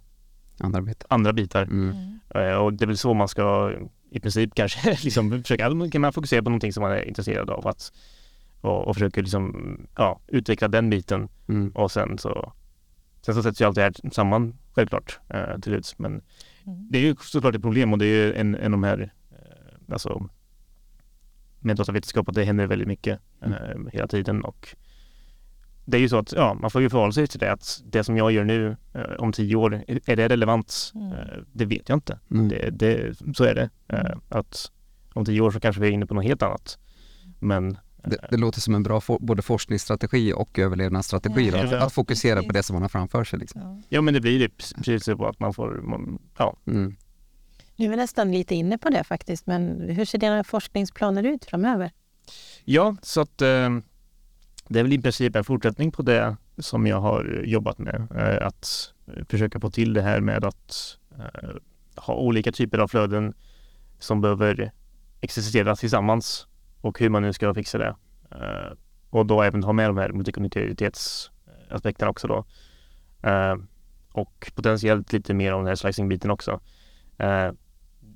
andra 0.59 0.83
bitar. 0.83 1.07
Andra 1.11 1.33
bitar. 1.33 1.63
Mm. 1.63 2.21
Eh, 2.35 2.55
och 2.55 2.73
det 2.73 2.85
är 2.85 2.87
väl 2.87 2.99
så 2.99 3.15
man 3.15 3.29
ska 3.29 3.73
i 4.13 4.21
princip 4.21 4.55
kanske 4.55 4.91
liksom 5.05 5.43
försöka, 5.43 5.91
kan 5.93 6.01
man 6.01 6.13
fokusera 6.13 6.43
på 6.43 6.51
någonting 6.51 6.73
som 6.73 6.83
man 6.83 6.93
är 6.93 7.09
intresserad 7.09 7.51
av 7.51 7.67
att, 7.67 7.93
och, 8.61 8.89
och 8.89 8.97
försöka 8.97 9.21
liksom, 9.21 9.77
ja, 9.97 10.21
utveckla 10.27 10.69
den 10.69 10.91
biten 10.91 11.29
mm. 11.49 11.71
och 11.71 11.93
sen 11.93 12.19
så 12.19 12.53
Sen 13.23 13.35
så 13.35 13.43
sätts 13.43 13.61
ju 13.61 13.65
allt 13.65 13.75
det 13.75 13.83
här 13.83 14.11
samman 14.13 14.59
självklart 14.73 15.21
eh, 15.29 15.59
till 15.59 15.75
ut. 15.75 15.95
Men 15.97 16.13
mm. 16.13 16.89
det 16.91 16.99
är 16.99 17.03
ju 17.03 17.17
såklart 17.21 17.55
ett 17.55 17.63
problem 17.63 17.93
och 17.93 17.99
det 17.99 18.07
är 18.07 18.27
ju 18.27 18.35
en, 18.35 18.55
en 18.55 18.65
av 18.65 18.71
de 18.71 18.85
här, 18.85 19.13
eh, 19.31 19.93
alltså 19.93 20.29
med 21.61 21.77
datavetenskap 21.77 22.29
att 22.29 22.35
det 22.35 22.45
händer 22.45 22.67
väldigt 22.67 22.89
mycket 22.89 23.21
mm. 23.43 23.53
eh, 23.53 23.93
hela 23.93 24.07
tiden 24.07 24.45
och 24.45 24.77
det 25.85 25.97
är 25.97 26.01
ju 26.01 26.09
så 26.09 26.17
att 26.17 26.33
ja, 26.33 26.55
man 26.55 26.71
får 26.71 26.83
ju 26.83 26.91
förhålla 26.91 27.13
sig 27.13 27.27
till 27.27 27.41
det 27.41 27.53
att 27.53 27.83
det 27.85 28.05
som 28.05 28.17
jag 28.17 28.33
gör 28.33 28.45
nu 28.45 28.77
eh, 28.95 29.03
om 29.19 29.33
tio 29.33 29.57
år, 29.57 29.85
är 29.87 30.17
det 30.17 30.29
relevant? 30.29 30.93
Mm. 30.95 31.13
Eh, 31.13 31.39
det 31.53 31.65
vet 31.65 31.89
jag 31.89 31.97
inte. 31.97 32.19
Mm. 32.31 32.49
Det, 32.49 32.71
det, 32.71 33.17
så 33.37 33.45
är 33.45 33.55
det. 33.55 33.71
Eh, 33.89 34.01
mm. 34.01 34.21
att 34.29 34.71
om 35.15 35.25
tio 35.25 35.41
år 35.41 35.51
så 35.51 35.61
kanske 35.61 35.83
vi 35.83 35.89
är 35.89 35.93
inne 35.93 36.07
på 36.07 36.15
något 36.15 36.25
helt 36.25 36.43
annat. 36.43 36.79
Men 37.39 37.79
det, 38.05 38.17
det, 38.31 38.37
låter 38.37 38.61
som 38.61 38.75
en 38.75 38.83
bra 38.83 39.01
for, 39.01 39.19
både 39.19 39.43
forskningsstrategi 39.43 40.33
och 40.33 40.59
överlevnadsstrategi 40.59 41.51
ja. 41.55 41.65
att, 41.65 41.73
att, 41.73 41.93
fokusera 41.93 42.43
på 42.43 42.53
det 42.53 42.63
som 42.63 42.75
man 42.75 42.83
har 42.83 42.89
framför 42.89 43.25
sig. 43.25 43.39
Liksom. 43.39 43.61
Ja. 43.61 43.83
ja. 43.89 44.01
men 44.01 44.15
det 44.15 44.21
blir 44.21 44.39
det 44.39 44.49
precis 44.49 45.05
så 45.05 45.25
att 45.25 45.41
man 45.41 45.55
får, 45.55 45.81
man, 45.83 46.19
ja. 46.39 46.57
Mm. 46.67 46.97
Nu 47.77 47.87
är 47.87 47.91
vi 47.91 47.97
nästan 47.97 48.33
lite 48.33 48.55
inne 48.55 48.79
på 48.79 48.91
det 48.91 49.05
faktiskt, 49.05 49.47
men 49.47 49.81
hur 49.91 50.05
ser 50.05 50.19
dina 50.19 50.45
forskningsplaner 50.45 51.23
ut 51.23 51.45
framöver? 51.45 51.91
Ja, 52.65 52.97
så 53.03 53.21
att 53.21 53.43
eh, 53.43 53.71
det 54.73 54.79
är 54.79 54.83
väl 54.83 54.93
i 54.93 55.03
princip 55.03 55.37
en 55.37 55.45
fortsättning 55.45 55.93
på 55.93 56.03
det 56.03 56.37
som 56.59 56.87
jag 56.87 57.01
har 57.01 57.39
eh, 57.39 57.51
jobbat 57.51 57.79
med. 57.79 58.09
Eh, 58.17 58.47
att 58.47 58.93
eh, 59.07 59.25
försöka 59.29 59.61
få 59.61 59.71
till 59.71 59.93
det 59.93 60.03
här 60.03 60.21
med 60.21 60.45
att 60.45 60.99
eh, 61.19 61.51
ha 61.97 62.15
olika 62.15 62.53
typer 62.53 62.79
av 62.79 62.89
flöden 62.89 63.35
som 63.99 64.21
behöver 64.21 64.73
existera 65.21 65.77
tillsammans 65.77 66.47
och 66.81 67.01
hur 67.01 67.09
man 67.09 67.23
nu 67.23 67.33
ska 67.33 67.55
fixa 67.55 67.79
det. 67.79 67.97
Eh, 68.31 68.73
och 69.11 69.27
då 69.27 69.43
även 69.43 69.63
ha 69.63 69.73
med 69.73 69.89
de 69.89 69.97
här 69.97 70.13
multikonnektivitetsaspekterna 70.13 72.11
också 72.11 72.29
då. 72.29 72.45
Och 74.13 74.53
potentiellt 74.55 75.13
lite 75.13 75.35
mer 75.35 75.53
om 75.53 75.61
den 75.61 75.69
här 75.69 75.75
slicing-biten 75.75 76.31
också. 76.31 76.61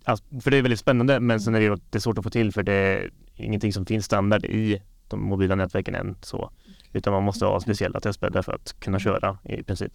Alltså, 0.05 0.25
för 0.40 0.51
det 0.51 0.57
är 0.57 0.62
väldigt 0.62 0.81
spännande 0.81 1.21
men 1.21 1.40
sen 1.40 1.55
är 1.55 1.61
det, 1.61 1.81
det 1.90 1.99
är 1.99 2.01
svårt 2.01 2.19
att 2.19 2.25
få 2.25 2.31
till 2.31 2.53
för 2.53 2.62
det 2.62 2.73
är 2.73 3.11
ingenting 3.35 3.73
som 3.73 3.87
finns 3.87 4.05
standard 4.05 4.45
i 4.45 4.83
de 5.09 5.29
mobila 5.29 5.55
nätverken 5.55 5.95
än 5.95 6.16
så. 6.23 6.51
Utan 6.92 7.12
man 7.12 7.23
måste 7.23 7.45
ha 7.45 7.61
speciella 7.61 8.01
testbäddar 8.01 8.42
för 8.42 8.53
att 8.53 8.81
kunna 8.81 8.99
köra 8.99 9.38
i 9.45 9.62
princip. 9.62 9.92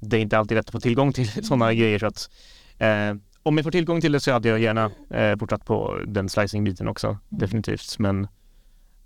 Det 0.00 0.16
är 0.16 0.20
inte 0.20 0.38
alltid 0.38 0.56
lätt 0.56 0.66
att 0.66 0.72
få 0.72 0.80
tillgång 0.80 1.12
till 1.12 1.28
sådana 1.46 1.74
grejer 1.74 1.98
så 1.98 2.06
att 2.06 2.30
eh, 2.78 3.14
om 3.42 3.56
jag 3.56 3.64
får 3.64 3.70
tillgång 3.70 4.00
till 4.00 4.12
det 4.12 4.20
så 4.20 4.32
hade 4.32 4.48
jag 4.48 4.58
gärna 4.58 4.90
eh, 5.10 5.38
fortsatt 5.38 5.64
på 5.64 6.00
den 6.06 6.28
slicing-biten 6.28 6.88
också, 6.88 7.06
mm. 7.06 7.20
definitivt. 7.28 7.98
Men 7.98 8.28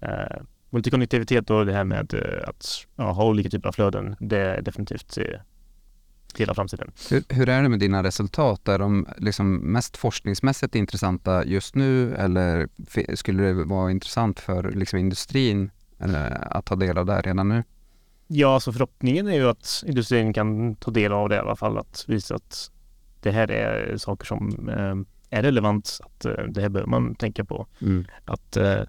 eh, 0.01 0.43
multikonnektivitet 0.71 1.51
och 1.51 1.67
det 1.67 1.73
här 1.73 1.85
med 1.85 2.15
eh, 2.15 2.49
att 2.49 2.87
ja, 2.97 3.13
ha 3.13 3.25
olika 3.25 3.49
typer 3.49 3.69
av 3.69 3.73
flöden, 3.73 4.17
det 4.21 4.39
är 4.39 4.63
definitivt 4.63 5.19
eh, 5.19 5.41
hela 6.39 6.55
framtiden. 6.55 6.93
Hur, 7.11 7.23
hur, 7.29 7.49
är 7.49 7.63
det 7.63 7.69
med 7.69 7.79
dina 7.79 8.03
resultat? 8.03 8.69
Är 8.69 8.79
de 8.79 9.07
liksom 9.17 9.57
mest 9.57 9.97
forskningsmässigt 9.97 10.75
intressanta 10.75 11.45
just 11.45 11.75
nu 11.75 12.15
eller 12.15 12.69
skulle 13.17 13.43
det 13.43 13.65
vara 13.65 13.91
intressant 13.91 14.41
för 14.41 14.71
liksom 14.71 14.99
industrin 14.99 15.71
eller, 15.99 16.57
att 16.57 16.65
ta 16.65 16.77
del 16.77 16.99
av 16.99 17.07
det 17.07 17.21
redan 17.21 17.49
nu? 17.49 17.65
Ja, 18.27 18.55
alltså 18.55 18.73
förhoppningen 18.73 19.29
är 19.29 19.35
ju 19.35 19.49
att 19.49 19.85
industrin 19.87 20.33
kan 20.33 20.77
ta 20.77 20.91
del 20.91 21.13
av 21.13 21.29
det 21.29 21.35
i 21.35 21.39
alla 21.39 21.57
fall, 21.57 21.79
att 21.79 22.05
visa 22.09 22.35
att 22.35 22.71
det 23.21 23.31
här 23.31 23.51
är 23.51 23.97
saker 23.97 24.27
som 24.27 24.69
eh, 24.69 25.39
är 25.39 25.43
relevant, 25.43 26.01
att 26.01 26.25
eh, 26.25 26.45
det 26.49 26.61
här 26.61 26.69
behöver 26.69 26.91
man 26.91 27.15
tänka 27.15 27.45
på. 27.45 27.67
Mm. 27.81 28.05
Att 28.25 28.57
eh, 28.57 28.83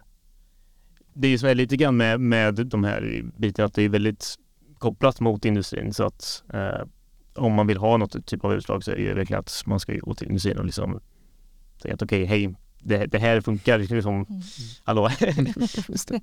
det 1.13 1.27
är 1.27 1.31
ju 1.31 1.37
som 1.37 1.49
är 1.49 1.55
lite 1.55 1.77
grann 1.77 1.97
med, 1.97 2.19
med 2.19 2.67
de 2.67 2.83
här 2.83 3.23
bitarna, 3.37 3.65
att 3.65 3.73
det 3.73 3.83
är 3.83 3.89
väldigt 3.89 4.35
kopplat 4.77 5.19
mot 5.19 5.45
industrin 5.45 5.93
så 5.93 6.03
att 6.03 6.43
eh, 6.53 6.81
om 7.41 7.53
man 7.53 7.67
vill 7.67 7.77
ha 7.77 7.97
något 7.97 8.25
typ 8.25 8.45
av 8.45 8.53
utslag 8.53 8.83
så 8.83 8.91
är 8.91 8.95
det 8.95 9.13
verkligen 9.13 9.39
att 9.39 9.63
man 9.65 9.79
ska 9.79 9.93
gå 9.93 10.13
till 10.13 10.27
industrin 10.27 10.57
och 10.57 10.65
liksom 10.65 10.99
säga 11.81 11.93
att 11.93 12.01
okej, 12.01 12.23
okay, 12.23 12.37
hej, 12.37 12.55
det, 12.79 13.05
det, 13.05 13.19
här 13.19 13.41
funkar. 13.41 13.79
Liksom, 13.79 14.13
mm. 14.13 14.41
Hallå? 14.83 15.09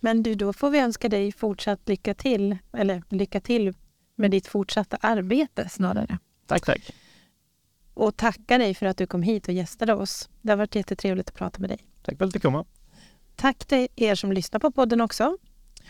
Men 0.00 0.22
du, 0.22 0.34
då 0.34 0.52
får 0.52 0.70
vi 0.70 0.78
önska 0.78 1.08
dig 1.08 1.32
fortsatt 1.32 1.88
lycka 1.88 2.14
till, 2.14 2.58
eller 2.72 3.02
lycka 3.08 3.40
till 3.40 3.74
med 4.16 4.30
ditt 4.30 4.46
fortsatta 4.46 4.96
arbete 5.00 5.68
snarare. 5.68 6.18
Tack, 6.46 6.64
tack. 6.64 6.90
Och 7.94 8.16
tacka 8.16 8.58
dig 8.58 8.74
för 8.74 8.86
att 8.86 8.96
du 8.96 9.06
kom 9.06 9.22
hit 9.22 9.48
och 9.48 9.54
gästade 9.54 9.94
oss. 9.94 10.28
Det 10.42 10.52
har 10.52 10.56
varit 10.56 10.74
jättetrevligt 10.74 11.28
att 11.28 11.34
prata 11.34 11.60
med 11.60 11.70
dig. 11.70 11.78
Tack 12.02 12.18
för 12.18 12.24
att 12.24 12.30
du 12.30 12.32
fick 12.32 12.42
komma. 12.42 12.64
Tack 13.36 13.64
till 13.64 13.88
er 13.96 14.14
som 14.14 14.32
lyssnar 14.32 14.60
på 14.60 14.70
podden 14.70 15.00
också. 15.00 15.36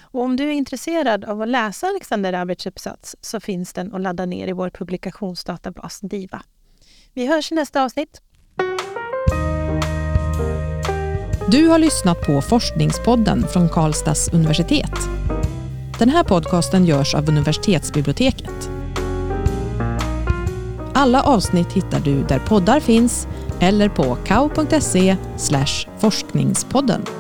Och 0.01 0.23
om 0.23 0.37
du 0.37 0.45
är 0.45 0.53
intresserad 0.53 1.25
av 1.25 1.43
att 1.43 1.49
läsa 1.49 1.87
Alexander 1.87 2.33
Alberts 2.33 2.67
uppsats 2.67 3.17
så 3.21 3.41
finns 3.41 3.73
den 3.73 3.95
att 3.95 4.01
ladda 4.01 4.27
ner 4.27 4.49
i 4.49 4.53
vår 4.53 4.71
publikationsdatabas 4.71 6.01
DIVA. 6.01 6.43
Vi 7.15 7.27
hörs 7.27 7.53
i 7.53 7.55
nästa 7.55 7.85
avsnitt. 7.85 8.21
Du 11.51 11.69
har 11.69 11.79
lyssnat 11.79 12.27
på 12.27 12.43
Forskningspodden 12.43 13.49
från 13.49 13.69
Karlstads 13.69 14.33
universitet. 14.33 14.95
Den 15.99 16.09
här 16.09 16.25
podcasten 16.25 16.85
görs 16.85 17.15
av 17.15 17.29
universitetsbiblioteket. 17.29 18.71
Alla 20.95 21.23
avsnitt 21.23 21.73
hittar 21.73 22.01
du 22.01 22.23
där 22.23 22.39
poddar 22.39 22.81
finns 22.81 23.29
eller 23.61 23.89
på 23.89 24.17
kao.se 24.27 25.17
forskningspodden. 25.99 27.20